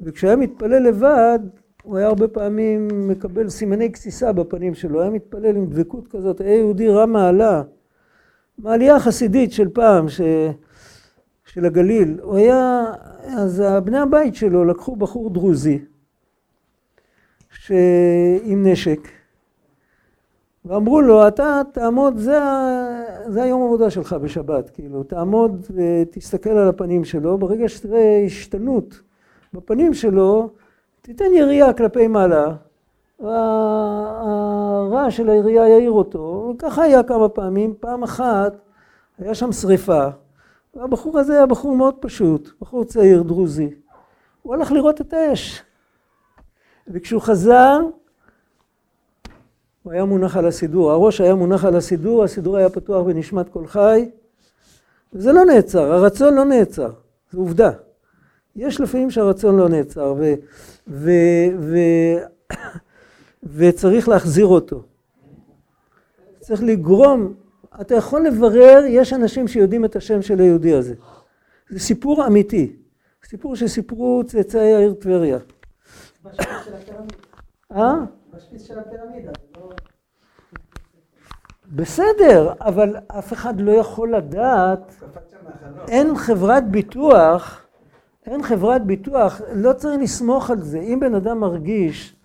[0.00, 1.38] וכשהיה מתפלל לבד,
[1.82, 6.56] הוא היה הרבה פעמים מקבל סימני גסיסה בפנים שלו, היה מתפלל עם דבקות כזאת, היה
[6.56, 7.62] יהודי רם מעלה,
[8.58, 10.20] מעלייה חסידית של פעם, ש...
[11.44, 12.84] של הגליל, הוא היה,
[13.24, 15.78] אז בני הבית שלו לקחו בחור דרוזי,
[18.44, 19.08] עם נשק,
[20.64, 22.38] ואמרו לו, אתה תעמוד, זה,
[23.26, 29.00] זה היום עבודה שלך בשבת, כאילו, תעמוד ותסתכל על הפנים שלו, ברגע שתראה השתנות
[29.54, 30.50] בפנים שלו,
[31.02, 32.54] תיתן ירייה כלפי מעלה,
[33.20, 38.52] והרעש של הירייה יעיר אותו, וככה היה כמה פעמים, פעם אחת
[39.18, 40.06] היה שם שריפה,
[40.74, 43.70] והבחור הזה היה בחור מאוד פשוט, בחור צעיר דרוזי,
[44.42, 45.62] הוא הלך לראות את האש,
[46.88, 47.80] וכשהוא חזר,
[49.82, 53.66] הוא היה מונח על הסידור, הראש היה מונח על הסידור, הסידור היה פתוח בנשמת כל
[53.66, 54.10] חי,
[55.12, 56.90] וזה לא נעצר, הרצון לא נעצר,
[57.30, 57.70] זו עובדה.
[58.56, 60.34] יש לפעמים שהרצון לא נעצר, ו,
[60.88, 61.10] ו,
[61.58, 61.76] ו,
[63.56, 64.82] וצריך להחזיר אותו.
[66.40, 67.34] צריך לגרום,
[67.80, 70.94] אתה יכול לברר, יש אנשים שיודעים את השם של היהודי הזה.
[71.68, 72.76] זה סיפור אמיתי,
[73.24, 75.38] סיפור שסיפרו צאצאי העיר טבריה.
[76.24, 77.16] בשפיץ של הפירמידה.
[77.72, 77.94] אה?
[78.34, 79.32] בשפיץ של הפירמידה.
[79.54, 79.82] זה
[81.74, 84.94] בסדר, אבל אף אחד לא יכול לדעת.
[85.88, 87.66] אין חברת ביטוח,
[88.26, 90.80] אין חברת ביטוח, לא צריך לסמוך על זה.
[90.80, 92.16] אם בן אדם מרגיש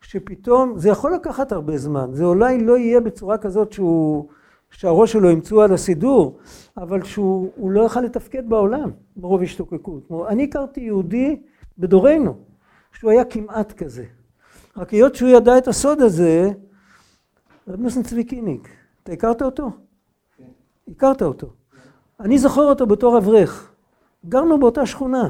[0.00, 4.28] שפתאום, זה יכול לקחת הרבה זמן, זה אולי לא יהיה בצורה כזאת שהוא,
[4.70, 6.38] שהראש שלו ימצאו על הסידור,
[6.76, 10.10] אבל שהוא הוא לא יוכל לתפקד בעולם מרוב השתוקקות.
[10.28, 11.42] אני הכרתי יהודי
[11.78, 12.36] בדורנו,
[12.92, 14.04] שהוא היה כמעט כזה.
[14.76, 16.50] רק היות שהוא ידע את הסוד הזה,
[17.68, 18.68] רב נוסן צבי קיניק,
[19.02, 19.70] אתה הכרת אותו?
[20.88, 21.46] הכרת אותו.
[22.20, 23.72] אני זוכר אותו בתור אברך.
[24.26, 25.28] גרנו באותה שכונה.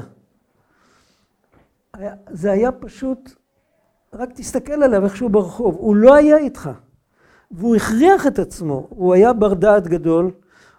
[1.93, 3.35] היה- זה היה פשוט,
[4.13, 6.69] רק תסתכל עליו איכשהו ברחוב, הוא לא היה איתך.
[7.51, 10.31] והוא הכריח את עצמו, הוא היה בר דעת גדול,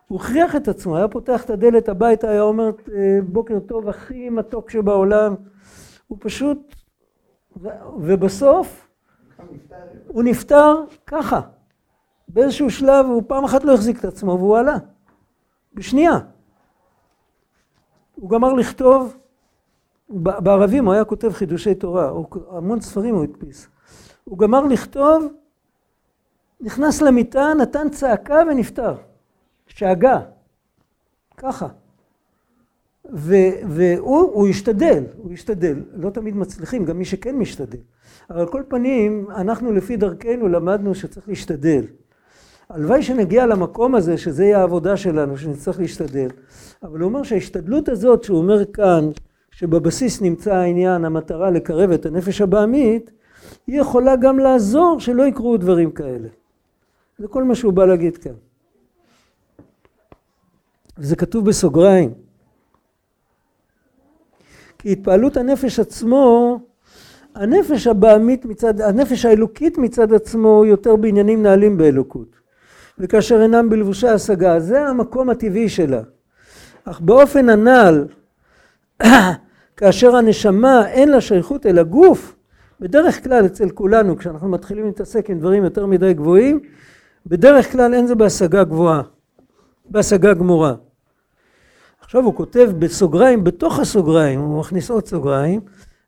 [0.09, 4.31] הוא הכריח את עצמו, היה פותח את הדלת הביתה, היה אומר אה, בוקר טוב הכי
[4.31, 5.35] מתוק שבעולם.
[6.09, 6.75] הוא פשוט,
[7.99, 8.89] ובסוף
[10.07, 11.41] הוא נפטר ככה.
[12.29, 14.77] באיזשהו שלב הוא פעם אחת לא החזיק את עצמו והוא עלה.
[15.75, 16.19] בשנייה.
[18.21, 19.17] הוא גמר לכתוב,
[20.09, 22.13] בערבים הוא היה כותב חידושי תורה,
[22.51, 23.69] המון ספרים הוא הדפיס.
[24.25, 25.33] הוא גמר לכתוב,
[26.61, 28.95] נכנס למיטה, נתן צעקה ונפטר.
[29.67, 30.21] שאגה.
[31.37, 31.69] ככה.
[33.13, 35.83] ו- והוא הוא השתדל, הוא השתדל.
[35.93, 37.79] לא תמיד מצליחים, גם מי שכן משתדל.
[38.31, 41.85] אבל על כל פנים, אנחנו לפי דרכנו למדנו שצריך להשתדל.
[42.71, 46.29] הלוואי שנגיע למקום הזה, שזה יהיה העבודה שלנו, שנצטרך להשתדל.
[46.83, 49.11] אבל הוא אומר שההשתדלות הזאת, שהוא אומר כאן,
[49.51, 53.11] שבבסיס נמצא העניין, המטרה לקרב את הנפש הבעמית,
[53.67, 56.29] היא יכולה גם לעזור שלא יקרו דברים כאלה.
[57.19, 58.35] זה כל מה שהוא בא להגיד כאן.
[60.99, 62.15] וזה כתוב בסוגריים.
[64.79, 66.59] כי התפעלות הנפש עצמו,
[67.35, 72.40] הנפש הבעמית מצד, הנפש האלוקית מצד עצמו יותר בעניינים נעלים באלוקות.
[73.01, 76.01] וכאשר אינם בלבושי השגה, זה המקום הטבעי שלה.
[76.85, 78.05] אך באופן הנ"ל,
[79.77, 82.37] כאשר הנשמה אין לה שייכות אל הגוף,
[82.81, 86.61] בדרך כלל אצל כולנו, כשאנחנו מתחילים להתעסק עם דברים יותר מדי גבוהים,
[87.27, 89.03] בדרך כלל אין זה בהשגה גבוהה,
[89.91, 90.75] בהשגה גמורה.
[92.01, 95.61] עכשיו הוא כותב בסוגריים, בתוך הסוגריים, הוא מכניס עוד סוגריים,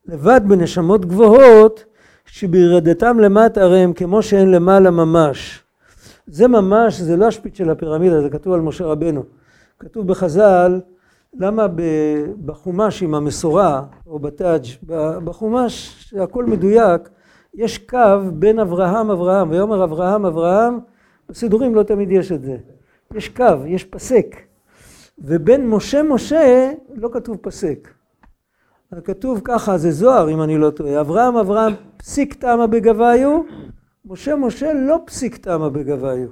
[0.07, 1.85] לבד בנשמות גבוהות,
[2.27, 5.62] שבירדתם למטה הרי הם כמו שהן למעלה ממש.
[6.27, 9.23] זה ממש, זה לא השפיץ של הפירמידה, זה כתוב על משה רבנו.
[9.79, 10.81] כתוב בחז"ל,
[11.35, 11.67] למה
[12.45, 14.65] בחומש עם המסורה, או בתאג',
[15.25, 17.09] בחומש שהכל מדויק,
[17.55, 17.99] יש קו
[18.33, 20.79] בין אברהם אברהם, ויאמר אברהם אברהם,
[21.29, 22.57] בסידורים לא תמיד יש את זה.
[23.15, 24.37] יש קו, יש פסק.
[25.19, 27.89] ובין משה משה לא כתוב פסק.
[29.05, 33.41] כתוב ככה, זה זוהר אם אני לא טועה, אברהם אברהם פסיק תמה בגביו,
[34.07, 36.29] משה משה לא פסיק תמה בגביו.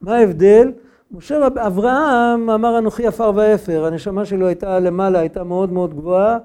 [0.00, 0.72] מה ההבדל?
[1.10, 6.38] משה אברהם אמר אנוכי עפר ואפר, הנשמה שלו הייתה למעלה, הייתה מאוד מאוד גבוהה,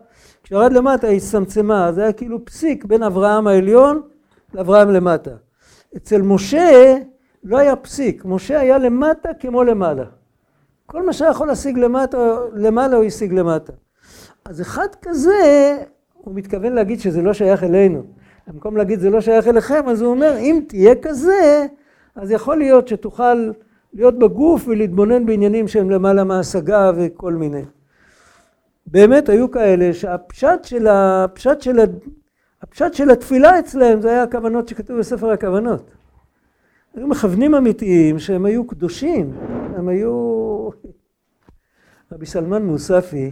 [0.43, 4.01] כשירד למטה היא הצטמצמה, זה היה כאילו פסיק בין אברהם העליון
[4.53, 5.31] לאברהם למטה.
[5.97, 6.97] אצל משה
[7.43, 10.03] לא היה פסיק, משה היה למטה כמו למעלה.
[10.85, 12.17] כל מה שהיה יכול להשיג למטה,
[12.53, 13.73] למעלה הוא השיג למטה.
[14.45, 15.77] אז אחד כזה,
[16.13, 18.03] הוא מתכוון להגיד שזה לא שייך אלינו.
[18.47, 21.65] במקום להגיד זה לא שייך אליכם, אז הוא אומר, אם תהיה כזה,
[22.15, 23.51] אז יכול להיות שתוכל
[23.93, 27.61] להיות בגוף ולהתבונן בעניינים שהם למעלה מהשגה וכל מיני.
[28.87, 31.79] באמת היו כאלה שהפשט של, הפשט של,
[32.61, 35.91] הפשט של התפילה אצלהם זה היה הכוונות שכתוב בספר הכוונות.
[36.95, 39.33] היו מכוונים אמיתיים שהם היו קדושים,
[39.75, 40.69] הם היו...
[42.11, 43.31] רבי סלמן מוספי,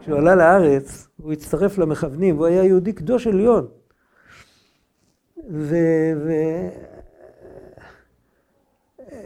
[0.00, 3.66] כשהוא עלה לארץ, הוא הצטרף למכוונים, והוא היה יהודי קדוש עליון.
[5.50, 5.76] ו...
[6.16, 6.32] ו...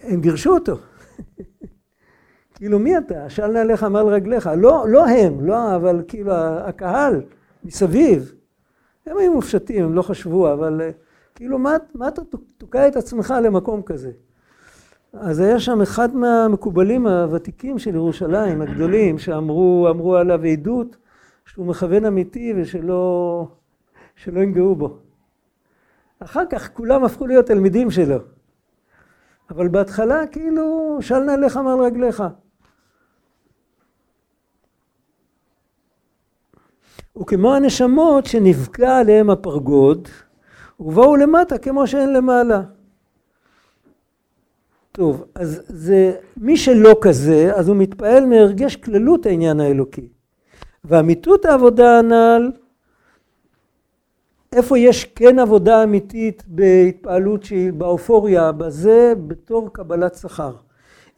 [0.03, 0.77] הם גירשו אותו.
[2.55, 3.31] כאילו, מי אתה?
[3.31, 4.51] של נעליך מעל רגליך.
[4.57, 7.22] לא, לא הם, לא, אבל כאילו, הקהל
[7.64, 8.35] מסביב.
[9.07, 10.81] הם היו מופשטים, הם לא חשבו, אבל
[11.35, 12.22] כאילו, מה, מה אתה
[12.59, 14.11] תוקע את עצמך למקום כזה?
[15.12, 20.97] אז היה שם אחד מהמקובלים הוותיקים של ירושלים, הגדולים, שאמרו אמרו עליו עדות
[21.47, 23.47] שהוא מכוון אמיתי ושלא
[24.16, 24.99] שלא ינגעו בו.
[26.25, 28.18] אחר כך כולם הפכו להיות תלמידים שלו.
[29.51, 32.22] אבל בהתחלה כאילו של נעליך מעל רגליך.
[37.20, 40.09] וכמו הנשמות שנפגע עליהם הפרגוד,
[40.81, 42.62] ובאו למטה כמו שאין למעלה.
[44.93, 50.09] טוב, אז זה, מי שלא כזה, אז הוא מתפעל מהרגש כללות העניין האלוקי.
[50.85, 52.53] ואמיתות העבודה הנ"ל,
[54.55, 60.52] איפה יש כן עבודה אמיתית בהתפעלות שהיא באופוריה, בזה, בתור קבלת שכר.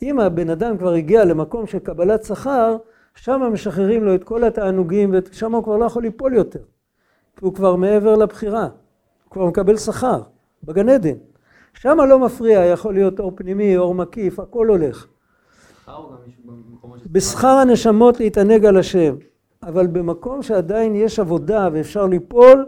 [0.03, 2.76] אם הבן אדם כבר הגיע למקום של קבלת שכר,
[3.14, 6.61] שם משחררים לו את כל התענוגים, ושם הוא כבר לא יכול ליפול יותר.
[7.37, 10.20] כי הוא כבר מעבר לבחירה, הוא כבר מקבל שכר,
[10.64, 11.16] בגן עדן.
[11.74, 15.07] שם לא מפריע, יכול להיות אור פנימי, אור מקיף, הכל הולך.
[17.07, 19.14] בשכר הנשמות להתענג על השם,
[19.62, 22.66] אבל במקום שעדיין יש עבודה ואפשר ליפול,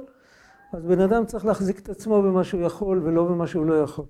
[0.72, 4.04] אז בן אדם צריך להחזיק את עצמו במה שהוא יכול ולא במה שהוא לא יכול.